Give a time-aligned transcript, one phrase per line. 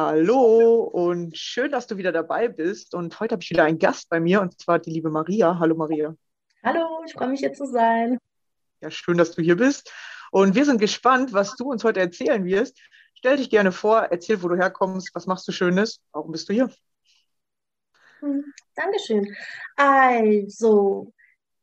[0.00, 2.94] Hallo und schön, dass du wieder dabei bist.
[2.94, 5.58] Und heute habe ich wieder einen Gast bei mir und zwar die liebe Maria.
[5.58, 6.14] Hallo Maria.
[6.62, 8.16] Hallo, ich freue mich hier zu sein.
[8.80, 9.92] Ja, schön, dass du hier bist.
[10.30, 12.78] Und wir sind gespannt, was du uns heute erzählen wirst.
[13.14, 16.52] Stell dich gerne vor, erzähl, wo du herkommst, was machst du Schönes, warum bist du
[16.52, 16.70] hier?
[18.20, 19.36] Hm, Dankeschön.
[19.74, 21.12] Also,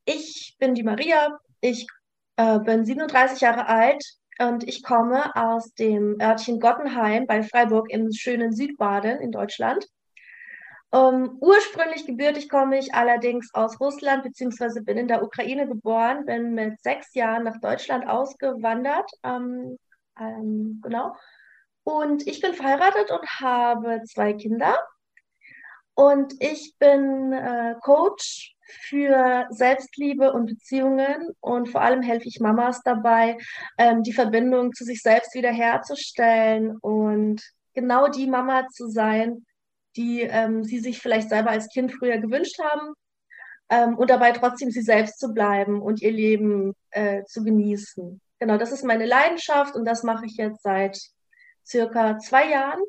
[0.03, 1.87] ich bin die Maria, ich
[2.35, 4.03] äh, bin 37 Jahre alt
[4.39, 9.87] und ich komme aus dem Örtchen Gottenheim bei Freiburg im schönen Südbaden in Deutschland.
[10.91, 16.53] Ähm, ursprünglich gebürtig komme ich allerdings aus Russland, beziehungsweise bin in der Ukraine geboren, bin
[16.53, 19.09] mit sechs Jahren nach Deutschland ausgewandert.
[19.23, 19.77] Ähm,
[20.19, 21.15] ähm, genau.
[21.83, 24.77] Und ich bin verheiratet und habe zwei Kinder.
[25.95, 32.81] Und ich bin äh, Coach für Selbstliebe und Beziehungen und vor allem helfe ich Mamas
[32.83, 33.37] dabei,
[33.77, 37.41] ähm, die Verbindung zu sich selbst wiederherzustellen und
[37.73, 39.45] genau die Mama zu sein,
[39.95, 42.93] die ähm, sie sich vielleicht selber als Kind früher gewünscht haben
[43.69, 48.19] ähm, und dabei trotzdem sie selbst zu bleiben und ihr Leben äh, zu genießen.
[48.39, 50.99] Genau, das ist meine Leidenschaft und das mache ich jetzt seit
[51.65, 52.81] circa zwei Jahren.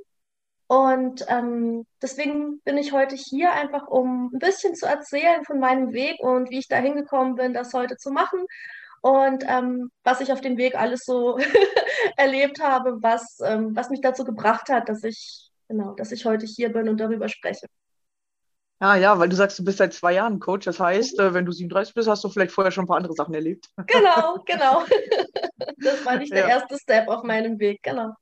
[0.69, 5.92] Und ähm, deswegen bin ich heute hier einfach, um ein bisschen zu erzählen von meinem
[5.92, 8.45] Weg und wie ich da hingekommen bin, das heute zu machen
[9.07, 11.39] und ähm, was ich auf dem Weg alles so
[12.16, 16.45] erlebt habe, was, ähm, was mich dazu gebracht hat, dass ich, genau, dass ich heute
[16.45, 17.69] hier bin und darüber spreche.
[18.78, 20.66] Ah ja, weil du sagst, du bist seit zwei Jahren Coach.
[20.66, 23.15] Das heißt, äh, wenn du 37 bist, hast du vielleicht vorher schon ein paar andere
[23.15, 23.69] Sachen erlebt.
[23.86, 24.84] Genau, genau.
[25.78, 26.48] Das war nicht der ja.
[26.48, 28.15] erste Step auf meinem Weg, genau.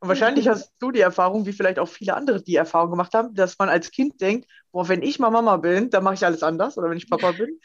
[0.00, 3.34] Und wahrscheinlich hast du die Erfahrung, wie vielleicht auch viele andere die Erfahrung gemacht haben,
[3.34, 6.42] dass man als Kind denkt, boah, wenn ich mal Mama bin, dann mache ich alles
[6.42, 7.60] anders oder wenn ich Papa bin.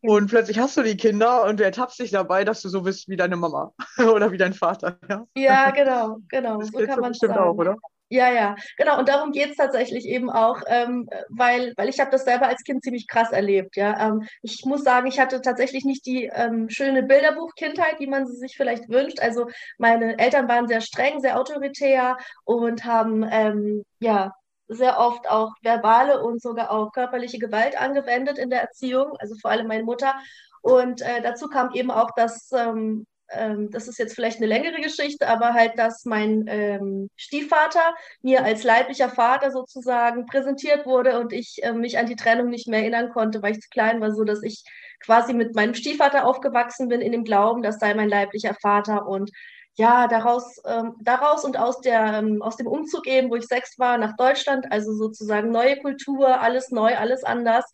[0.00, 3.08] Und plötzlich hast du die Kinder und du ertappst dich dabei, dass du so bist
[3.08, 4.98] wie deine Mama oder wie dein Vater.
[5.08, 6.58] Ja, ja genau, genau.
[6.58, 7.48] Das so kann man bestimmt sagen.
[7.48, 7.76] auch, oder?
[8.10, 8.98] Ja, ja, genau.
[8.98, 12.62] Und darum geht es tatsächlich eben auch, ähm, weil, weil ich habe das selber als
[12.64, 13.76] Kind ziemlich krass erlebt.
[13.76, 18.26] Ja, ähm, ich muss sagen, ich hatte tatsächlich nicht die ähm, schöne Bilderbuch-Kindheit, wie man
[18.26, 19.20] sie sich vielleicht wünscht.
[19.20, 19.46] Also
[19.76, 24.32] meine Eltern waren sehr streng, sehr autoritär und haben ähm, ja
[24.68, 29.16] sehr oft auch verbale und sogar auch körperliche Gewalt angewendet in der Erziehung.
[29.18, 30.14] Also vor allem meine Mutter.
[30.62, 34.80] Und äh, dazu kam eben auch, dass ähm, ähm, das ist jetzt vielleicht eine längere
[34.80, 41.32] Geschichte, aber halt, dass mein ähm, Stiefvater mir als leiblicher Vater sozusagen präsentiert wurde und
[41.32, 44.12] ich äh, mich an die Trennung nicht mehr erinnern konnte, weil ich zu klein war,
[44.12, 44.64] so dass ich
[45.00, 49.30] quasi mit meinem Stiefvater aufgewachsen bin in dem Glauben, das sei mein leiblicher Vater und
[49.78, 53.78] ja, daraus, ähm, daraus und aus, der, ähm, aus dem Umzug eben, wo ich sechs
[53.78, 57.64] war, nach Deutschland, also sozusagen neue Kultur, alles neu, alles anders.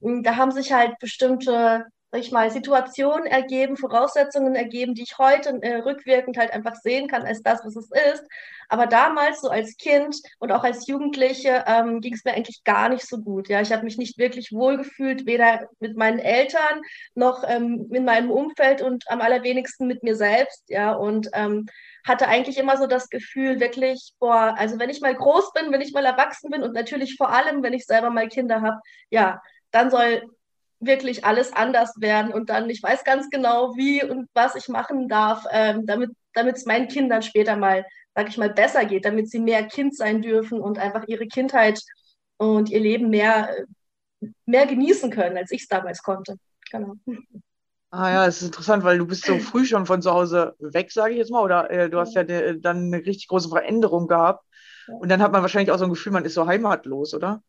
[0.00, 5.58] Da haben sich halt bestimmte sag ich mal, Situationen ergeben, Voraussetzungen ergeben, die ich heute
[5.62, 8.24] äh, rückwirkend halt einfach sehen kann als das, was es ist.
[8.68, 12.90] Aber damals, so als Kind und auch als Jugendliche, ähm, ging es mir eigentlich gar
[12.90, 13.48] nicht so gut.
[13.48, 16.82] Ja, ich habe mich nicht wirklich wohlgefühlt, weder mit meinen Eltern
[17.14, 20.64] noch ähm, in meinem Umfeld und am allerwenigsten mit mir selbst.
[20.68, 21.66] Ja, und ähm,
[22.06, 25.80] hatte eigentlich immer so das Gefühl, wirklich, boah, also wenn ich mal groß bin, wenn
[25.80, 29.40] ich mal erwachsen bin und natürlich vor allem, wenn ich selber mal Kinder habe, ja,
[29.70, 30.22] dann soll
[30.84, 35.08] wirklich alles anders werden und dann, ich weiß ganz genau, wie und was ich machen
[35.08, 37.84] darf, ähm, damit es meinen Kindern später mal,
[38.14, 41.80] sag ich mal, besser geht, damit sie mehr Kind sein dürfen und einfach ihre Kindheit
[42.36, 43.48] und ihr Leben mehr,
[44.44, 46.36] mehr genießen können, als ich es damals konnte.
[46.70, 46.94] Genau.
[47.90, 50.90] Ah ja, es ist interessant, weil du bist so früh schon von zu Hause weg,
[50.90, 54.08] sage ich jetzt mal, oder äh, du hast ja de, dann eine richtig große Veränderung
[54.08, 54.44] gehabt.
[54.88, 57.42] Und dann hat man wahrscheinlich auch so ein Gefühl, man ist so heimatlos, oder?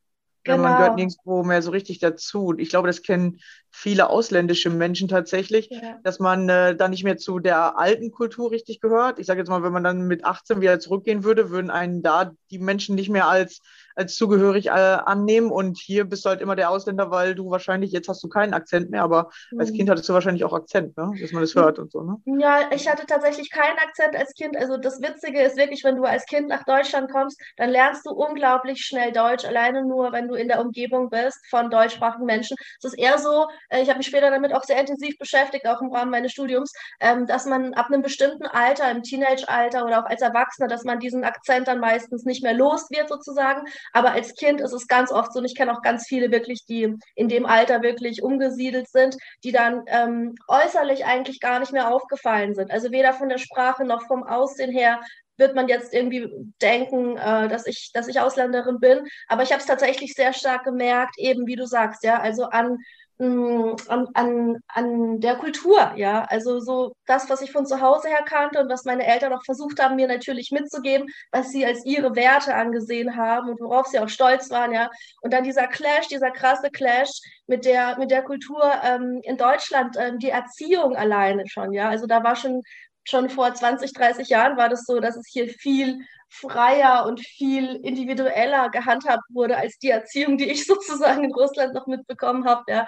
[0.43, 0.63] Genau.
[0.63, 2.53] Man gehört nirgendwo mehr so richtig dazu.
[2.57, 3.39] Ich glaube, das kennen
[3.71, 5.99] viele ausländische Menschen tatsächlich, ja.
[6.03, 9.19] dass man äh, da nicht mehr zu der alten Kultur richtig gehört.
[9.19, 12.33] Ich sage jetzt mal, wenn man dann mit 18 wieder zurückgehen würde, würden einen da
[12.51, 13.61] die Menschen nicht mehr als
[13.95, 15.51] als zugehörig äh, annehmen.
[15.51, 18.53] Und hier bist du halt immer der Ausländer, weil du wahrscheinlich, jetzt hast du keinen
[18.53, 19.59] Akzent mehr, aber mhm.
[19.59, 21.11] als Kind hattest du wahrscheinlich auch Akzent, ne?
[21.19, 22.01] dass man das hört und so.
[22.01, 22.17] Ne?
[22.39, 24.57] Ja, ich hatte tatsächlich keinen Akzent als Kind.
[24.57, 28.11] Also das Witzige ist wirklich, wenn du als Kind nach Deutschland kommst, dann lernst du
[28.11, 32.57] unglaublich schnell Deutsch, alleine nur, wenn du in der Umgebung bist von deutschsprachigen Menschen.
[32.79, 35.81] Es ist eher so, äh, ich habe mich später damit auch sehr intensiv beschäftigt, auch
[35.81, 40.09] im Rahmen meines Studiums, ähm, dass man ab einem bestimmten Alter, im Teenage-Alter oder auch
[40.09, 44.33] als Erwachsener, dass man diesen Akzent dann meistens nicht mehr los wird sozusagen, aber als
[44.35, 47.27] Kind ist es ganz oft so, und ich kenne auch ganz viele wirklich, die in
[47.27, 52.71] dem Alter wirklich umgesiedelt sind, die dann ähm, äußerlich eigentlich gar nicht mehr aufgefallen sind.
[52.71, 55.01] Also weder von der Sprache noch vom Aussehen her
[55.37, 56.29] wird man jetzt irgendwie
[56.61, 59.07] denken, äh, dass, ich, dass ich Ausländerin bin.
[59.27, 62.77] Aber ich habe es tatsächlich sehr stark gemerkt, eben wie du sagst, ja, also an
[63.19, 66.25] Mm, an, an, an der Kultur, ja.
[66.25, 69.43] Also so das, was ich von zu Hause her kannte und was meine Eltern auch
[69.45, 73.99] versucht haben, mir natürlich mitzugeben, was sie als ihre Werte angesehen haben und worauf sie
[73.99, 74.89] auch stolz waren, ja.
[75.21, 77.11] Und dann dieser Clash, dieser krasse Clash
[77.45, 81.89] mit der, mit der Kultur ähm, in Deutschland, ähm, die Erziehung alleine schon, ja.
[81.89, 82.63] Also da war schon
[83.05, 85.99] schon vor 20, 30 Jahren war das so, dass es hier viel
[86.33, 91.87] freier und viel individueller gehandhabt wurde als die Erziehung, die ich sozusagen in Russland noch
[91.87, 92.63] mitbekommen habe.
[92.67, 92.87] Ja.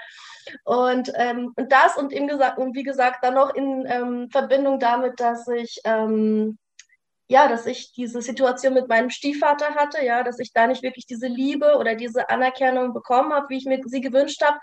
[0.64, 4.80] Und, ähm, und das und, eben gesagt, und wie gesagt, dann noch in ähm, Verbindung
[4.80, 6.58] damit, dass ich ähm,
[7.28, 11.08] ja, dass ich diese Situation mit meinem Stiefvater hatte, ja, dass ich da nicht wirklich
[11.08, 14.60] diese Liebe oder diese Anerkennung bekommen habe, wie ich mir sie gewünscht habe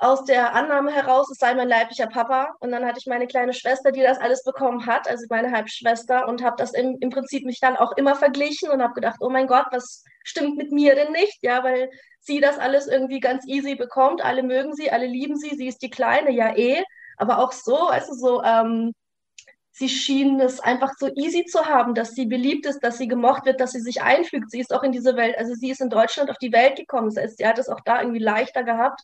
[0.00, 2.54] aus der Annahme heraus, es sei mein leiblicher Papa.
[2.58, 6.26] Und dann hatte ich meine kleine Schwester, die das alles bekommen hat, also meine Halbschwester,
[6.26, 9.28] und habe das im, im Prinzip mich dann auch immer verglichen und habe gedacht, oh
[9.28, 11.38] mein Gott, was stimmt mit mir denn nicht?
[11.42, 14.24] Ja, weil sie das alles irgendwie ganz easy bekommt.
[14.24, 16.82] Alle mögen sie, alle lieben sie, sie ist die Kleine, ja eh.
[17.18, 18.94] Aber auch so, also so, ähm,
[19.72, 23.44] sie schien es einfach so easy zu haben, dass sie beliebt ist, dass sie gemocht
[23.44, 24.50] wird, dass sie sich einfügt.
[24.50, 27.10] Sie ist auch in diese Welt, also sie ist in Deutschland auf die Welt gekommen.
[27.14, 29.02] Das heißt, sie hat es auch da irgendwie leichter gehabt.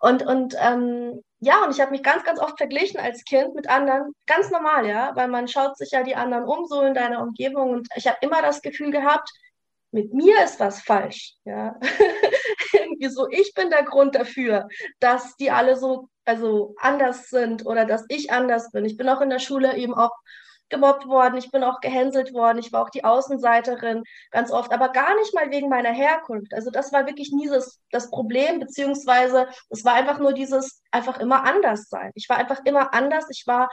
[0.00, 3.68] Und, und ähm, ja, und ich habe mich ganz, ganz oft verglichen als Kind mit
[3.68, 7.22] anderen, ganz normal, ja, weil man schaut sich ja die anderen um, so in deiner
[7.22, 7.70] Umgebung.
[7.70, 9.30] Und ich habe immer das Gefühl gehabt,
[9.90, 11.78] mit mir ist was falsch, ja.
[12.72, 17.84] Irgendwie so, ich bin der Grund dafür, dass die alle so, also anders sind oder
[17.84, 18.84] dass ich anders bin.
[18.84, 20.10] Ich bin auch in der Schule eben auch
[20.68, 24.88] gemobbt worden, ich bin auch gehänselt worden, ich war auch die Außenseiterin ganz oft, aber
[24.90, 26.54] gar nicht mal wegen meiner Herkunft.
[26.54, 31.20] Also das war wirklich nie das, das Problem, beziehungsweise es war einfach nur dieses einfach
[31.20, 32.10] immer anders sein.
[32.14, 33.68] Ich war einfach immer anders, ich war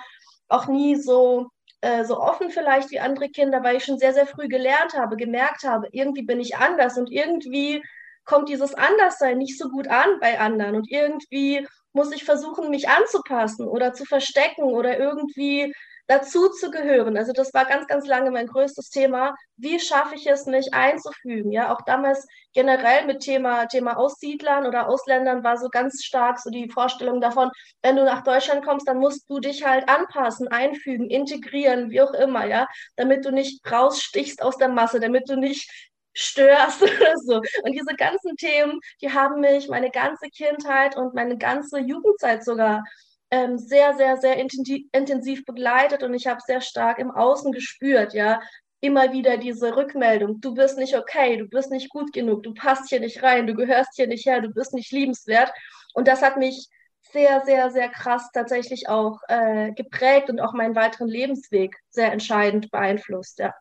[0.50, 1.48] auch nie so
[1.82, 5.18] äh, so offen vielleicht wie andere Kinder, weil ich schon sehr, sehr früh gelernt habe,
[5.18, 7.82] gemerkt habe, irgendwie bin ich anders und irgendwie
[8.24, 12.88] kommt dieses Anderssein nicht so gut an bei anderen und irgendwie muss ich versuchen, mich
[12.88, 15.74] anzupassen oder zu verstecken oder irgendwie
[16.12, 17.16] dazu zu gehören.
[17.16, 19.34] Also das war ganz, ganz lange mein größtes Thema.
[19.56, 21.54] Wie schaffe ich es, mich einzufügen?
[21.54, 26.50] Ja, auch damals generell mit Thema, Thema Aussiedlern oder Ausländern war so ganz stark so
[26.50, 27.50] die Vorstellung davon,
[27.82, 32.14] wenn du nach Deutschland kommst, dann musst du dich halt anpassen, einfügen, integrieren, wie auch
[32.14, 35.72] immer, ja, damit du nicht rausstichst aus der Masse, damit du nicht
[36.14, 37.36] störst oder so.
[37.36, 42.84] Und diese ganzen Themen, die haben mich meine ganze Kindheit und meine ganze Jugendzeit sogar
[43.32, 48.42] ähm, sehr, sehr, sehr intensiv begleitet und ich habe sehr stark im Außen gespürt, ja,
[48.82, 52.90] immer wieder diese Rückmeldung, du bist nicht okay, du bist nicht gut genug, du passt
[52.90, 55.52] hier nicht rein, du gehörst hier nicht her, du bist nicht liebenswert.
[55.94, 56.68] Und das hat mich
[57.12, 62.72] sehr, sehr, sehr krass tatsächlich auch äh, geprägt und auch meinen weiteren Lebensweg sehr entscheidend
[62.72, 63.54] beeinflusst, ja.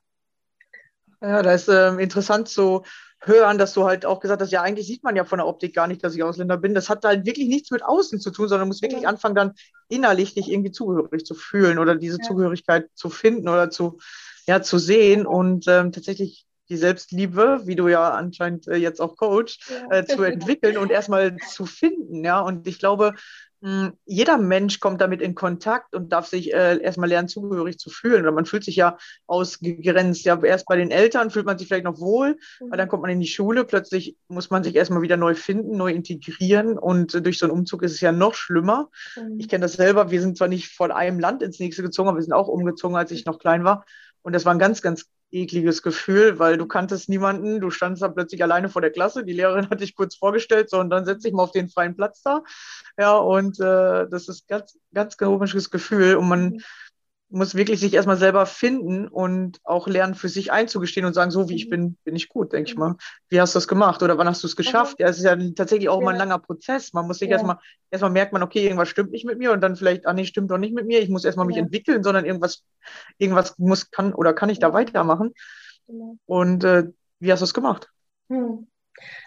[1.22, 2.82] Ja, da ist äh, interessant zu
[3.22, 5.74] hören, dass du halt auch gesagt hast, ja, eigentlich sieht man ja von der Optik
[5.74, 6.74] gar nicht, dass ich Ausländer bin.
[6.74, 9.08] Das hat halt wirklich nichts mit außen zu tun, sondern muss wirklich ja.
[9.08, 9.52] anfangen, dann
[9.88, 12.24] innerlich dich irgendwie zugehörig zu fühlen oder diese ja.
[12.26, 13.98] Zugehörigkeit zu finden oder zu,
[14.46, 19.16] ja, zu sehen und ähm, tatsächlich die Selbstliebe, wie du ja anscheinend äh, jetzt auch
[19.16, 19.98] coach, ja.
[19.98, 22.40] äh, zu entwickeln und erstmal zu finden, ja.
[22.40, 23.14] Und ich glaube,
[24.06, 28.22] jeder Mensch kommt damit in Kontakt und darf sich äh, erstmal lernen, zugehörig zu fühlen.
[28.22, 30.24] Oder man fühlt sich ja ausgegrenzt.
[30.24, 32.70] Ja, erst bei den Eltern fühlt man sich vielleicht noch wohl, mhm.
[32.70, 33.64] weil dann kommt man in die Schule.
[33.64, 36.78] Plötzlich muss man sich erstmal wieder neu finden, neu integrieren.
[36.78, 38.88] Und äh, durch so einen Umzug ist es ja noch schlimmer.
[39.16, 39.38] Mhm.
[39.38, 40.10] Ich kenne das selber.
[40.10, 42.96] Wir sind zwar nicht von einem Land ins nächste gezogen, aber wir sind auch umgezogen,
[42.96, 43.84] als ich noch klein war.
[44.22, 48.08] Und das war ein ganz, ganz ekliges Gefühl, weil du kanntest niemanden, du standst da
[48.08, 51.22] plötzlich alleine vor der Klasse, die Lehrerin hat dich kurz vorgestellt, so und dann setz
[51.22, 52.42] dich mal auf den freien Platz da.
[52.98, 56.60] Ja, und äh, das ist ganz, ganz komisches Gefühl und man, mhm
[57.30, 61.48] muss wirklich sich erstmal selber finden und auch lernen, für sich einzugestehen und sagen, so
[61.48, 61.70] wie ich mhm.
[61.70, 62.80] bin, bin ich gut, denke ich mhm.
[62.80, 62.96] mal.
[63.28, 64.98] Wie hast du das gemacht oder wann hast du es geschafft?
[64.98, 66.04] Ja, es ist ja tatsächlich auch ja.
[66.04, 66.92] mal ein langer Prozess.
[66.92, 67.36] Man muss sich ja.
[67.36, 67.58] erstmal,
[67.90, 70.50] erstmal merkt man, okay, irgendwas stimmt nicht mit mir und dann vielleicht, ah nee, stimmt
[70.50, 71.62] doch nicht mit mir, ich muss erstmal mich ja.
[71.62, 72.64] entwickeln, sondern irgendwas,
[73.18, 75.32] irgendwas muss, kann oder kann ich da weitermachen.
[75.86, 76.16] Genau.
[76.26, 76.88] Und äh,
[77.20, 77.88] wie hast du es gemacht?
[78.28, 78.66] Hm.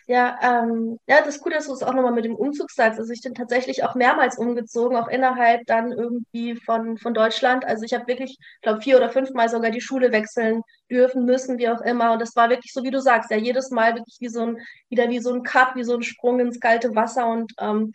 [0.08, 3.00] Ja, ähm, ja, das ist gut, dass du es auch nochmal mit dem Umzug sagst.
[3.00, 7.66] Also ich bin tatsächlich auch mehrmals umgezogen, auch innerhalb dann irgendwie von, von Deutschland.
[7.66, 11.58] Also ich habe wirklich, ich glaube, vier oder fünfmal sogar die Schule wechseln dürfen, müssen,
[11.58, 12.14] wie auch immer.
[12.14, 14.58] Und das war wirklich so, wie du sagst, ja, jedes Mal wirklich wie so ein,
[14.90, 17.28] wieder wie so ein Cut, wie so ein Sprung ins kalte Wasser.
[17.28, 17.94] Und ähm,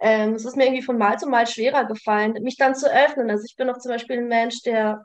[0.00, 3.30] ähm, es ist mir irgendwie von Mal zu Mal schwerer gefallen, mich dann zu öffnen.
[3.30, 5.04] Also ich bin auch zum Beispiel ein Mensch, der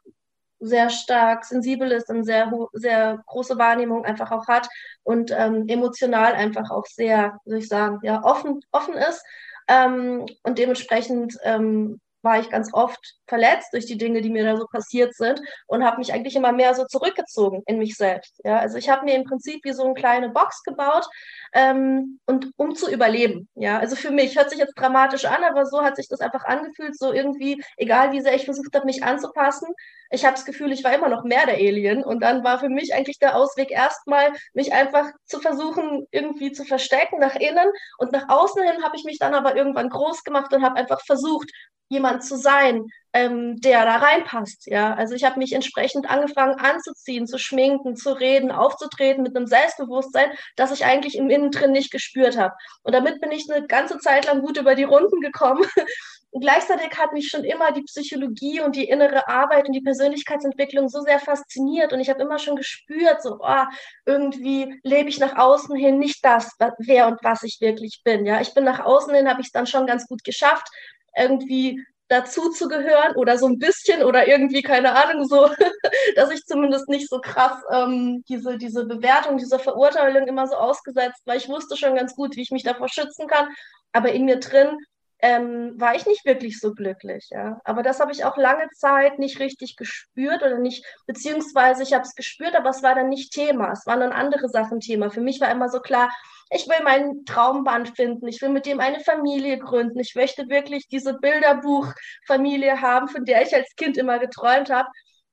[0.59, 4.67] sehr stark sensibel ist und sehr, sehr große Wahrnehmung einfach auch hat
[5.03, 9.23] und ähm, emotional einfach auch sehr, soll ich sagen, ja, offen, offen ist.
[9.67, 14.57] Ähm, und dementsprechend ähm, war ich ganz oft verletzt durch die Dinge, die mir da
[14.57, 18.41] so passiert sind und habe mich eigentlich immer mehr so zurückgezogen in mich selbst.
[18.43, 21.05] Ja, also ich habe mir im Prinzip wie so eine kleine Box gebaut
[21.53, 23.47] ähm, und um zu überleben.
[23.53, 26.43] Ja, also für mich hört sich jetzt dramatisch an, aber so hat sich das einfach
[26.45, 29.69] angefühlt, so irgendwie, egal wie sehr ich versucht habe, mich anzupassen,
[30.15, 32.03] ich habe das Gefühl, ich war immer noch mehr der Alien.
[32.03, 36.63] Und dann war für mich eigentlich der Ausweg erstmal, mich einfach zu versuchen, irgendwie zu
[36.63, 37.69] verstecken nach innen.
[37.99, 41.01] Und nach außen hin habe ich mich dann aber irgendwann groß gemacht und habe einfach
[41.05, 41.51] versucht,
[41.89, 44.65] jemand zu sein, ähm, der da reinpasst.
[44.65, 49.47] Ja, also ich habe mich entsprechend angefangen anzuziehen, zu schminken, zu reden, aufzutreten mit einem
[49.47, 52.55] Selbstbewusstsein, das ich eigentlich im Innen drin nicht gespürt habe.
[52.83, 55.65] Und damit bin ich eine ganze Zeit lang gut über die Runden gekommen.
[56.39, 61.01] Gleichzeitig hat mich schon immer die Psychologie und die innere Arbeit und die Persönlichkeitsentwicklung so
[61.01, 61.93] sehr fasziniert.
[61.93, 63.63] Und ich habe immer schon gespürt, so, oh,
[64.05, 68.25] irgendwie lebe ich nach außen hin nicht das, wer und was ich wirklich bin.
[68.25, 70.67] Ja, ich bin nach außen hin, habe ich es dann schon ganz gut geschafft,
[71.15, 75.49] irgendwie dazu zu gehören oder so ein bisschen oder irgendwie, keine Ahnung, so,
[76.15, 81.21] dass ich zumindest nicht so krass ähm, diese, diese Bewertung, diese Verurteilung immer so ausgesetzt,
[81.25, 83.47] weil ich wusste schon ganz gut, wie ich mich davor schützen kann.
[83.93, 84.77] Aber in mir drin
[85.25, 87.29] ähm, war ich nicht wirklich so glücklich.
[87.31, 87.59] Ja.
[87.63, 92.03] Aber das habe ich auch lange Zeit nicht richtig gespürt oder nicht, beziehungsweise ich habe
[92.03, 93.71] es gespürt, aber es war dann nicht Thema.
[93.71, 95.09] Es waren dann andere Sachen Thema.
[95.09, 96.11] Für mich war immer so klar,
[96.51, 100.87] ich will meinen Traumband finden, ich will mit dem eine Familie gründen, ich möchte wirklich
[100.87, 104.87] diese Bilderbuchfamilie haben, von der ich als Kind immer geträumt habe.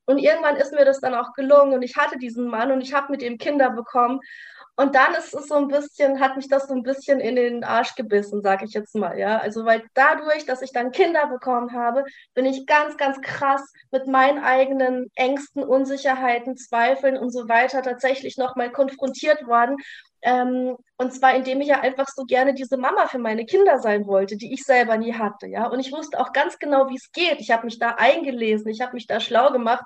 [0.05, 2.95] Und irgendwann ist mir das dann auch gelungen und ich hatte diesen Mann und ich
[2.95, 4.19] habe mit ihm Kinder bekommen.
[4.75, 7.63] Und dann ist es so ein bisschen, hat mich das so ein bisschen in den
[7.63, 9.37] Arsch gebissen, sage ich jetzt mal, ja.
[9.37, 12.03] Also weil dadurch, dass ich dann Kinder bekommen habe,
[12.33, 13.61] bin ich ganz, ganz krass
[13.91, 19.77] mit meinen eigenen Ängsten, Unsicherheiten, Zweifeln und so weiter tatsächlich nochmal konfrontiert worden.
[20.23, 24.07] Ähm, und zwar, indem ich ja einfach so gerne diese Mama für meine Kinder sein
[24.07, 25.67] wollte, die ich selber nie hatte, ja.
[25.67, 27.41] Und ich wusste auch ganz genau, wie es geht.
[27.41, 29.85] Ich habe mich da eingelesen, ich habe mich da schlau gemacht.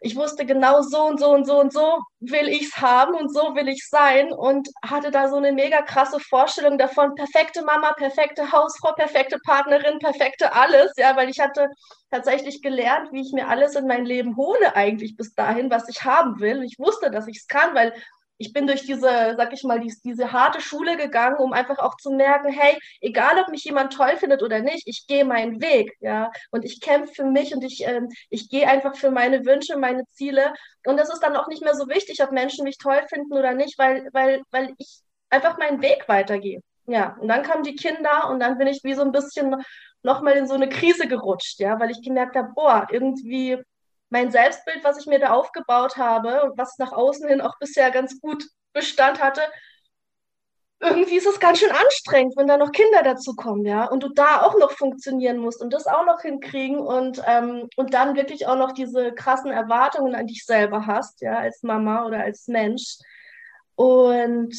[0.00, 3.32] Ich wusste genau so und so und so und so will ich es haben und
[3.32, 7.92] so will ich sein und hatte da so eine mega krasse Vorstellung davon, perfekte Mama,
[7.92, 11.68] perfekte Hausfrau, perfekte Partnerin, perfekte alles, ja, weil ich hatte
[12.10, 16.04] tatsächlich gelernt, wie ich mir alles in mein Leben hole eigentlich bis dahin, was ich
[16.04, 16.62] haben will.
[16.62, 17.92] Ich wusste, dass ich es kann, weil
[18.38, 21.96] ich bin durch diese, sag ich mal, diese, diese harte Schule gegangen, um einfach auch
[21.96, 25.92] zu merken, hey, egal ob mich jemand toll findet oder nicht, ich gehe meinen Weg,
[26.00, 29.76] ja, und ich kämpfe für mich und ich, ähm, ich gehe einfach für meine Wünsche,
[29.76, 30.52] meine Ziele.
[30.86, 33.52] Und das ist dann auch nicht mehr so wichtig, ob Menschen mich toll finden oder
[33.54, 36.60] nicht, weil, weil, weil ich einfach meinen Weg weitergehe.
[36.86, 39.56] Ja, und dann kamen die Kinder und dann bin ich wie so ein bisschen
[40.02, 43.58] nochmal in so eine Krise gerutscht, ja, weil ich gemerkt habe, boah, irgendwie
[44.10, 47.90] mein Selbstbild, was ich mir da aufgebaut habe und was nach außen hin auch bisher
[47.90, 49.42] ganz gut Bestand hatte,
[50.80, 54.10] irgendwie ist es ganz schön anstrengend, wenn da noch Kinder dazu kommen, ja, und du
[54.10, 58.46] da auch noch funktionieren musst und das auch noch hinkriegen und, ähm, und dann wirklich
[58.46, 62.98] auch noch diese krassen Erwartungen an dich selber hast, ja, als Mama oder als Mensch.
[63.74, 64.54] Und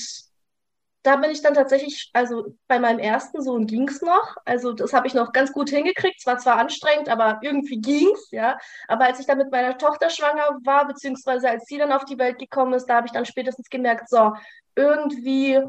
[1.04, 4.36] da bin ich dann tatsächlich, also bei meinem ersten Sohn ging es noch.
[4.44, 6.18] Also das habe ich noch ganz gut hingekriegt.
[6.20, 8.58] Es war zwar anstrengend, aber irgendwie ging es, ja.
[8.88, 12.18] Aber als ich dann mit meiner Tochter schwanger war, beziehungsweise als sie dann auf die
[12.18, 14.34] Welt gekommen ist, da habe ich dann spätestens gemerkt, so,
[14.76, 15.62] irgendwie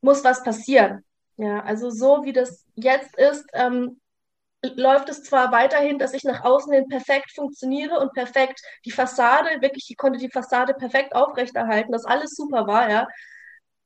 [0.00, 1.04] muss was passieren.
[1.36, 4.00] Ja, also so wie das jetzt ist, ähm,
[4.62, 9.60] läuft es zwar weiterhin, dass ich nach außen hin perfekt funktioniere und perfekt die Fassade,
[9.60, 13.08] wirklich, ich konnte die Fassade perfekt aufrechterhalten, dass alles super war, ja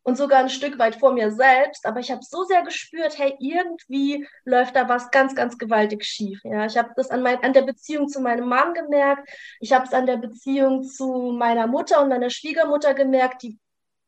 [0.09, 1.85] und sogar ein Stück weit vor mir selbst.
[1.85, 6.41] Aber ich habe so sehr gespürt, hey, irgendwie läuft da was ganz, ganz gewaltig schief.
[6.45, 9.29] Ja, ich habe das an, mein, an der Beziehung zu meinem Mann gemerkt.
[9.61, 13.59] Ich habe es an der Beziehung zu meiner Mutter und meiner Schwiegermutter gemerkt, die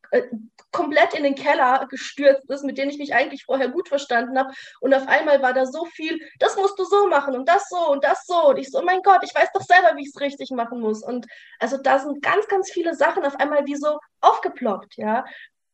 [0.09, 0.23] äh,
[0.71, 4.51] komplett in den Keller gestürzt ist, mit denen ich mich eigentlich vorher gut verstanden habe.
[4.79, 7.91] Und auf einmal war da so viel, das musst du so machen und das so
[7.91, 8.47] und das so.
[8.47, 10.79] Und ich so, oh mein Gott, ich weiß doch selber, wie ich es richtig machen
[10.79, 11.03] muss.
[11.03, 11.27] Und
[11.59, 15.25] also da sind ganz, ganz viele Sachen auf einmal wie so aufgeploppt, ja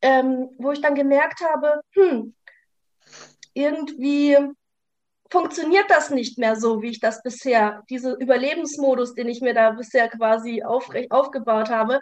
[0.02, 2.34] ähm, wo ich dann gemerkt habe, hm,
[3.54, 4.38] irgendwie
[5.30, 9.72] funktioniert das nicht mehr so, wie ich das bisher, diese Überlebensmodus, den ich mir da
[9.72, 12.00] bisher quasi aufgebaut habe,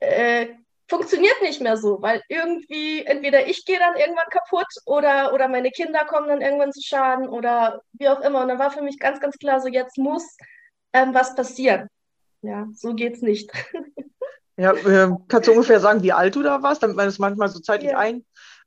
[0.00, 0.48] äh,
[0.88, 5.70] funktioniert nicht mehr so, weil irgendwie entweder ich gehe dann irgendwann kaputt oder, oder meine
[5.70, 8.42] Kinder kommen dann irgendwann zu Schaden oder wie auch immer.
[8.42, 10.36] Und dann war für mich ganz, ganz klar so, jetzt muss
[10.92, 11.88] ähm, was passieren.
[12.42, 13.50] Ja, so geht's nicht.
[14.56, 17.48] Ja, äh, kannst du ungefähr sagen, wie alt du da warst, damit man es manchmal
[17.48, 17.98] so zeitlich ja.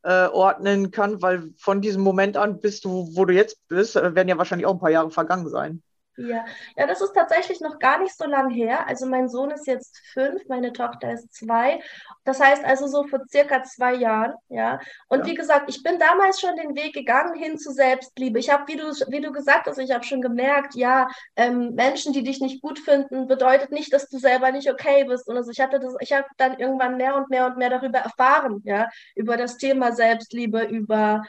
[0.04, 4.28] einordnen kann, weil von diesem Moment an bis du, wo du jetzt bist, äh, werden
[4.28, 5.82] ja wahrscheinlich auch ein paar Jahre vergangen sein.
[6.19, 6.45] Ja.
[6.75, 8.88] ja, das ist tatsächlich noch gar nicht so lang her.
[8.88, 11.82] Also mein Sohn ist jetzt fünf, meine Tochter ist zwei.
[12.25, 14.79] Das heißt also so vor circa zwei Jahren, ja.
[15.08, 15.25] Und ja.
[15.27, 18.39] wie gesagt, ich bin damals schon den Weg gegangen hin zu Selbstliebe.
[18.39, 22.13] Ich habe, wie du, wie du gesagt hast, ich habe schon gemerkt, ja, ähm, Menschen,
[22.13, 25.27] die dich nicht gut finden, bedeutet nicht, dass du selber nicht okay bist.
[25.29, 27.99] Und also ich hatte das, ich habe dann irgendwann mehr und mehr und mehr darüber
[27.99, 31.23] erfahren, ja, über das Thema Selbstliebe, über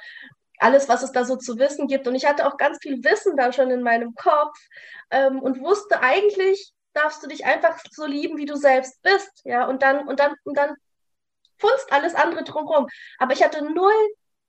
[0.61, 2.07] alles, was es da so zu wissen gibt.
[2.07, 4.57] Und ich hatte auch ganz viel Wissen da schon in meinem Kopf
[5.11, 9.43] ähm, und wusste eigentlich, darfst du dich einfach so lieben, wie du selbst bist.
[9.45, 10.75] Ja, und dann, und dann, und dann
[11.59, 12.89] funzt alles andere drumherum.
[13.19, 13.93] Aber ich hatte null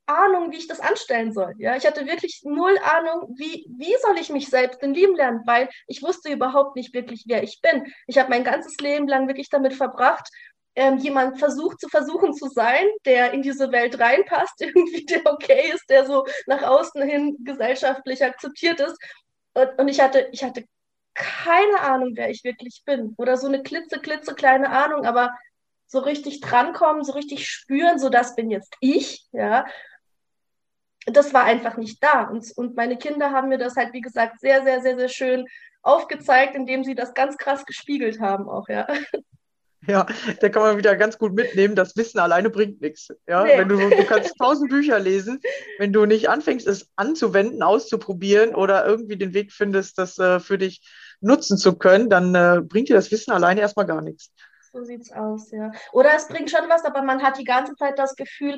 [0.08, 1.54] Ahnung, wie ich das anstellen soll.
[1.58, 5.42] Ja, ich hatte wirklich null Ahnung, wie, wie soll ich mich selbst denn lieben lernen,
[5.46, 7.86] weil ich wusste überhaupt nicht wirklich, wer ich bin.
[8.08, 10.28] Ich habe mein ganzes Leben lang wirklich damit verbracht,
[10.76, 15.72] ähm, jemand versucht zu versuchen zu sein, der in diese Welt reinpasst, irgendwie der okay
[15.74, 18.98] ist, der so nach außen hin gesellschaftlich akzeptiert ist.
[19.54, 20.66] Und, und ich hatte, ich hatte
[21.14, 23.14] keine Ahnung, wer ich wirklich bin.
[23.18, 25.36] Oder so eine klitze, klitze kleine Ahnung, aber
[25.88, 29.66] so richtig drankommen, so richtig spüren, so das bin jetzt ich, ja.
[31.06, 32.24] Das war einfach nicht da.
[32.24, 35.48] Und, und meine Kinder haben mir das halt, wie gesagt, sehr, sehr, sehr, sehr schön
[35.82, 38.88] aufgezeigt, indem sie das ganz krass gespiegelt haben auch, ja.
[39.88, 40.06] Ja,
[40.40, 43.10] da kann man wieder ganz gut mitnehmen, das Wissen alleine bringt nichts.
[43.28, 43.58] Ja, nee.
[43.58, 45.40] wenn du, du kannst tausend Bücher lesen,
[45.80, 50.60] wenn du nicht anfängst, es anzuwenden, auszuprobieren oder irgendwie den Weg findest, das äh, für
[50.60, 50.88] dich
[51.20, 54.32] nutzen zu können, dann äh, bringt dir das Wissen alleine erstmal gar nichts.
[54.72, 55.72] So sieht's aus, ja.
[55.92, 58.58] Oder es bringt schon was, aber man hat die ganze Zeit das Gefühl,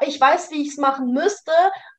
[0.00, 1.52] ich weiß, wie ich es machen müsste,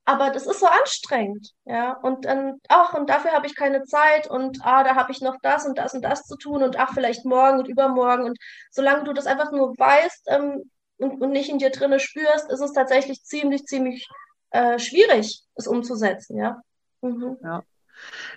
[0.07, 1.91] aber das ist so anstrengend, ja.
[1.97, 5.35] Und dann, ach, und dafür habe ich keine Zeit und ah, da habe ich noch
[5.41, 8.23] das und das und das zu tun und ach, vielleicht morgen und übermorgen.
[8.23, 8.37] Und
[8.71, 12.61] solange du das einfach nur weißt ähm, und, und nicht in dir drinne spürst, ist
[12.61, 14.07] es tatsächlich ziemlich, ziemlich
[14.51, 16.61] äh, schwierig, es umzusetzen, ja.
[17.01, 17.37] Mhm.
[17.43, 17.63] Ja.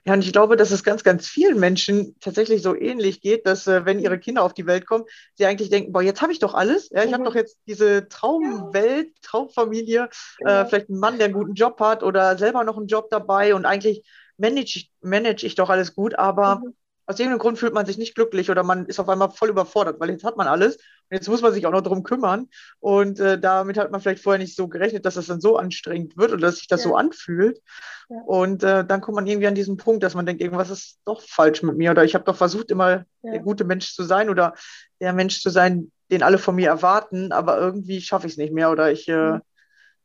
[0.04, 3.66] Ja, und ich glaube, dass es ganz, ganz vielen Menschen tatsächlich so ähnlich geht, dass
[3.66, 6.38] äh, wenn ihre Kinder auf die Welt kommen, sie eigentlich denken, boah, jetzt habe ich
[6.38, 6.90] doch alles.
[6.90, 7.14] Ja, ich mhm.
[7.14, 10.08] habe doch jetzt diese Traumwelt, Traumfamilie,
[10.40, 13.54] äh, vielleicht einen Mann, der einen guten Job hat oder selber noch einen Job dabei
[13.54, 14.04] und eigentlich
[14.36, 16.74] manage, manage ich doch alles gut, aber mhm.
[17.10, 19.98] Aus irgendeinem Grund fühlt man sich nicht glücklich oder man ist auf einmal voll überfordert,
[19.98, 22.48] weil jetzt hat man alles und jetzt muss man sich auch noch darum kümmern.
[22.78, 26.16] Und äh, damit hat man vielleicht vorher nicht so gerechnet, dass das dann so anstrengend
[26.16, 26.90] wird oder dass sich das ja.
[26.90, 27.60] so anfühlt.
[28.08, 28.16] Ja.
[28.26, 31.20] Und äh, dann kommt man irgendwie an diesen Punkt, dass man denkt, irgendwas ist doch
[31.20, 33.30] falsch mit mir oder ich habe doch versucht, immer ja.
[33.32, 34.54] der gute Mensch zu sein oder
[35.00, 38.52] der Mensch zu sein, den alle von mir erwarten, aber irgendwie schaffe ich es nicht
[38.52, 39.40] mehr oder ich äh, mhm.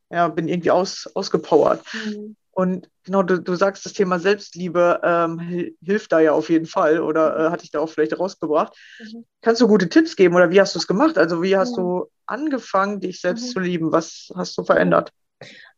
[0.09, 1.85] ja, bin irgendwie aus, ausgepowert.
[1.93, 2.35] Mhm.
[2.55, 7.01] Und genau, du, du sagst, das Thema Selbstliebe ähm, hilft da ja auf jeden Fall
[7.01, 8.73] oder äh, hatte ich da auch vielleicht rausgebracht.
[8.97, 9.25] Mhm.
[9.41, 11.17] Kannst du gute Tipps geben oder wie hast du es gemacht?
[11.17, 11.81] Also wie hast mhm.
[11.81, 13.49] du angefangen, dich selbst mhm.
[13.49, 13.91] zu lieben?
[13.91, 15.11] Was hast du verändert?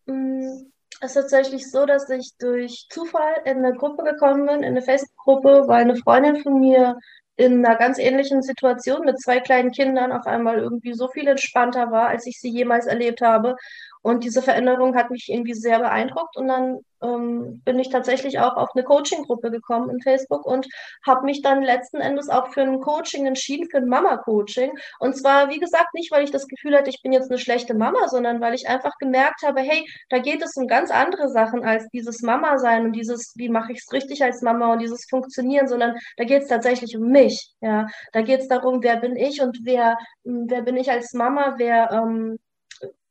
[0.06, 0.68] Mm,
[1.02, 4.84] es ist tatsächlich so, dass ich durch Zufall in eine Gruppe gekommen bin, in eine
[4.84, 7.00] Facebook-Gruppe, weil eine Freundin von mir
[7.38, 11.92] in einer ganz ähnlichen Situation mit zwei kleinen Kindern auf einmal irgendwie so viel entspannter
[11.92, 13.56] war, als ich sie jemals erlebt habe.
[14.02, 16.36] Und diese Veränderung hat mich irgendwie sehr beeindruckt.
[16.36, 20.68] Und dann ähm, bin ich tatsächlich auch auf eine Coaching-Gruppe gekommen in Facebook und
[21.06, 24.72] habe mich dann letzten Endes auch für ein Coaching entschieden, für ein Mama-Coaching.
[25.00, 27.74] Und zwar, wie gesagt, nicht, weil ich das Gefühl hatte, ich bin jetzt eine schlechte
[27.74, 31.64] Mama, sondern weil ich einfach gemerkt habe, hey, da geht es um ganz andere Sachen
[31.64, 35.68] als dieses Mama-Sein und dieses, wie mache ich es richtig als Mama und dieses Funktionieren,
[35.68, 37.54] sondern da geht es tatsächlich um mich.
[37.62, 41.56] Ja, da geht es darum, wer bin ich und wer, wer bin ich als Mama,
[41.58, 42.38] wer ähm,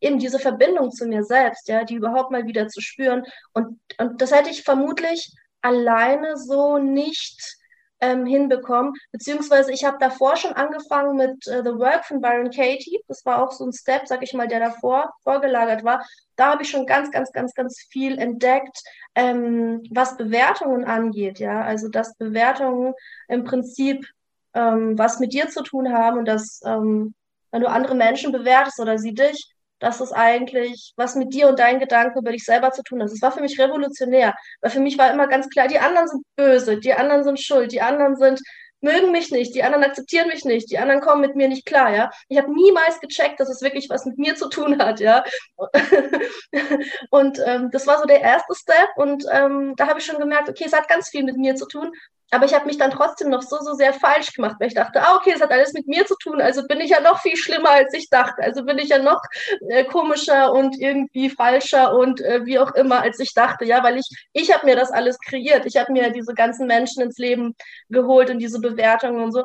[0.00, 3.24] eben diese Verbindung zu mir selbst, ja, die überhaupt mal wieder zu spüren.
[3.52, 7.58] Und, und das hätte ich vermutlich alleine so nicht
[8.00, 8.92] ähm, hinbekommen.
[9.12, 13.00] Beziehungsweise ich habe davor schon angefangen mit äh, The Work von Byron Katie.
[13.08, 16.04] Das war auch so ein Step, sag ich mal, der davor vorgelagert war.
[16.36, 18.82] Da habe ich schon ganz, ganz, ganz, ganz viel entdeckt,
[19.14, 21.38] ähm, was Bewertungen angeht.
[21.38, 22.94] Ja, also dass Bewertungen
[23.28, 24.06] im Prinzip
[24.54, 27.14] ähm, was mit dir zu tun haben und dass ähm,
[27.50, 31.58] wenn du andere Menschen bewertest oder sie dich, dass es eigentlich was mit dir und
[31.58, 33.10] deinen Gedanken über dich selber zu tun hat.
[33.10, 36.24] Das war für mich revolutionär, weil für mich war immer ganz klar, die anderen sind
[36.36, 38.40] böse, die anderen sind schuld, die anderen sind
[38.80, 41.94] mögen mich nicht, die anderen akzeptieren mich nicht, die anderen kommen mit mir nicht klar,
[41.94, 42.10] ja.
[42.28, 45.24] Ich habe niemals gecheckt, dass es wirklich was mit mir zu tun hat, ja.
[47.10, 50.48] und ähm, das war so der erste Step und ähm, da habe ich schon gemerkt,
[50.48, 51.90] okay, es hat ganz viel mit mir zu tun
[52.30, 55.00] aber ich habe mich dann trotzdem noch so, so sehr falsch gemacht, weil ich dachte,
[55.00, 57.36] ah, okay, das hat alles mit mir zu tun, also bin ich ja noch viel
[57.36, 58.42] schlimmer, als ich dachte.
[58.42, 59.20] Also bin ich ja noch
[59.68, 63.64] äh, komischer und irgendwie falscher und äh, wie auch immer, als ich dachte.
[63.64, 65.66] Ja, weil ich, ich habe mir das alles kreiert.
[65.66, 67.54] Ich habe mir diese ganzen Menschen ins Leben
[67.90, 69.44] geholt und diese Bewertungen und so.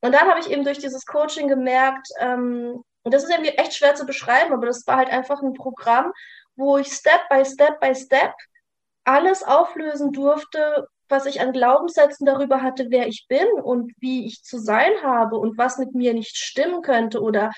[0.00, 3.74] Und dann habe ich eben durch dieses Coaching gemerkt, ähm, und das ist irgendwie echt
[3.74, 6.12] schwer zu beschreiben, aber das war halt einfach ein Programm,
[6.56, 8.32] wo ich Step by Step by Step
[9.04, 14.42] alles auflösen durfte, was ich an Glaubenssätzen darüber hatte, wer ich bin und wie ich
[14.42, 17.52] zu sein habe und was mit mir nicht stimmen könnte oder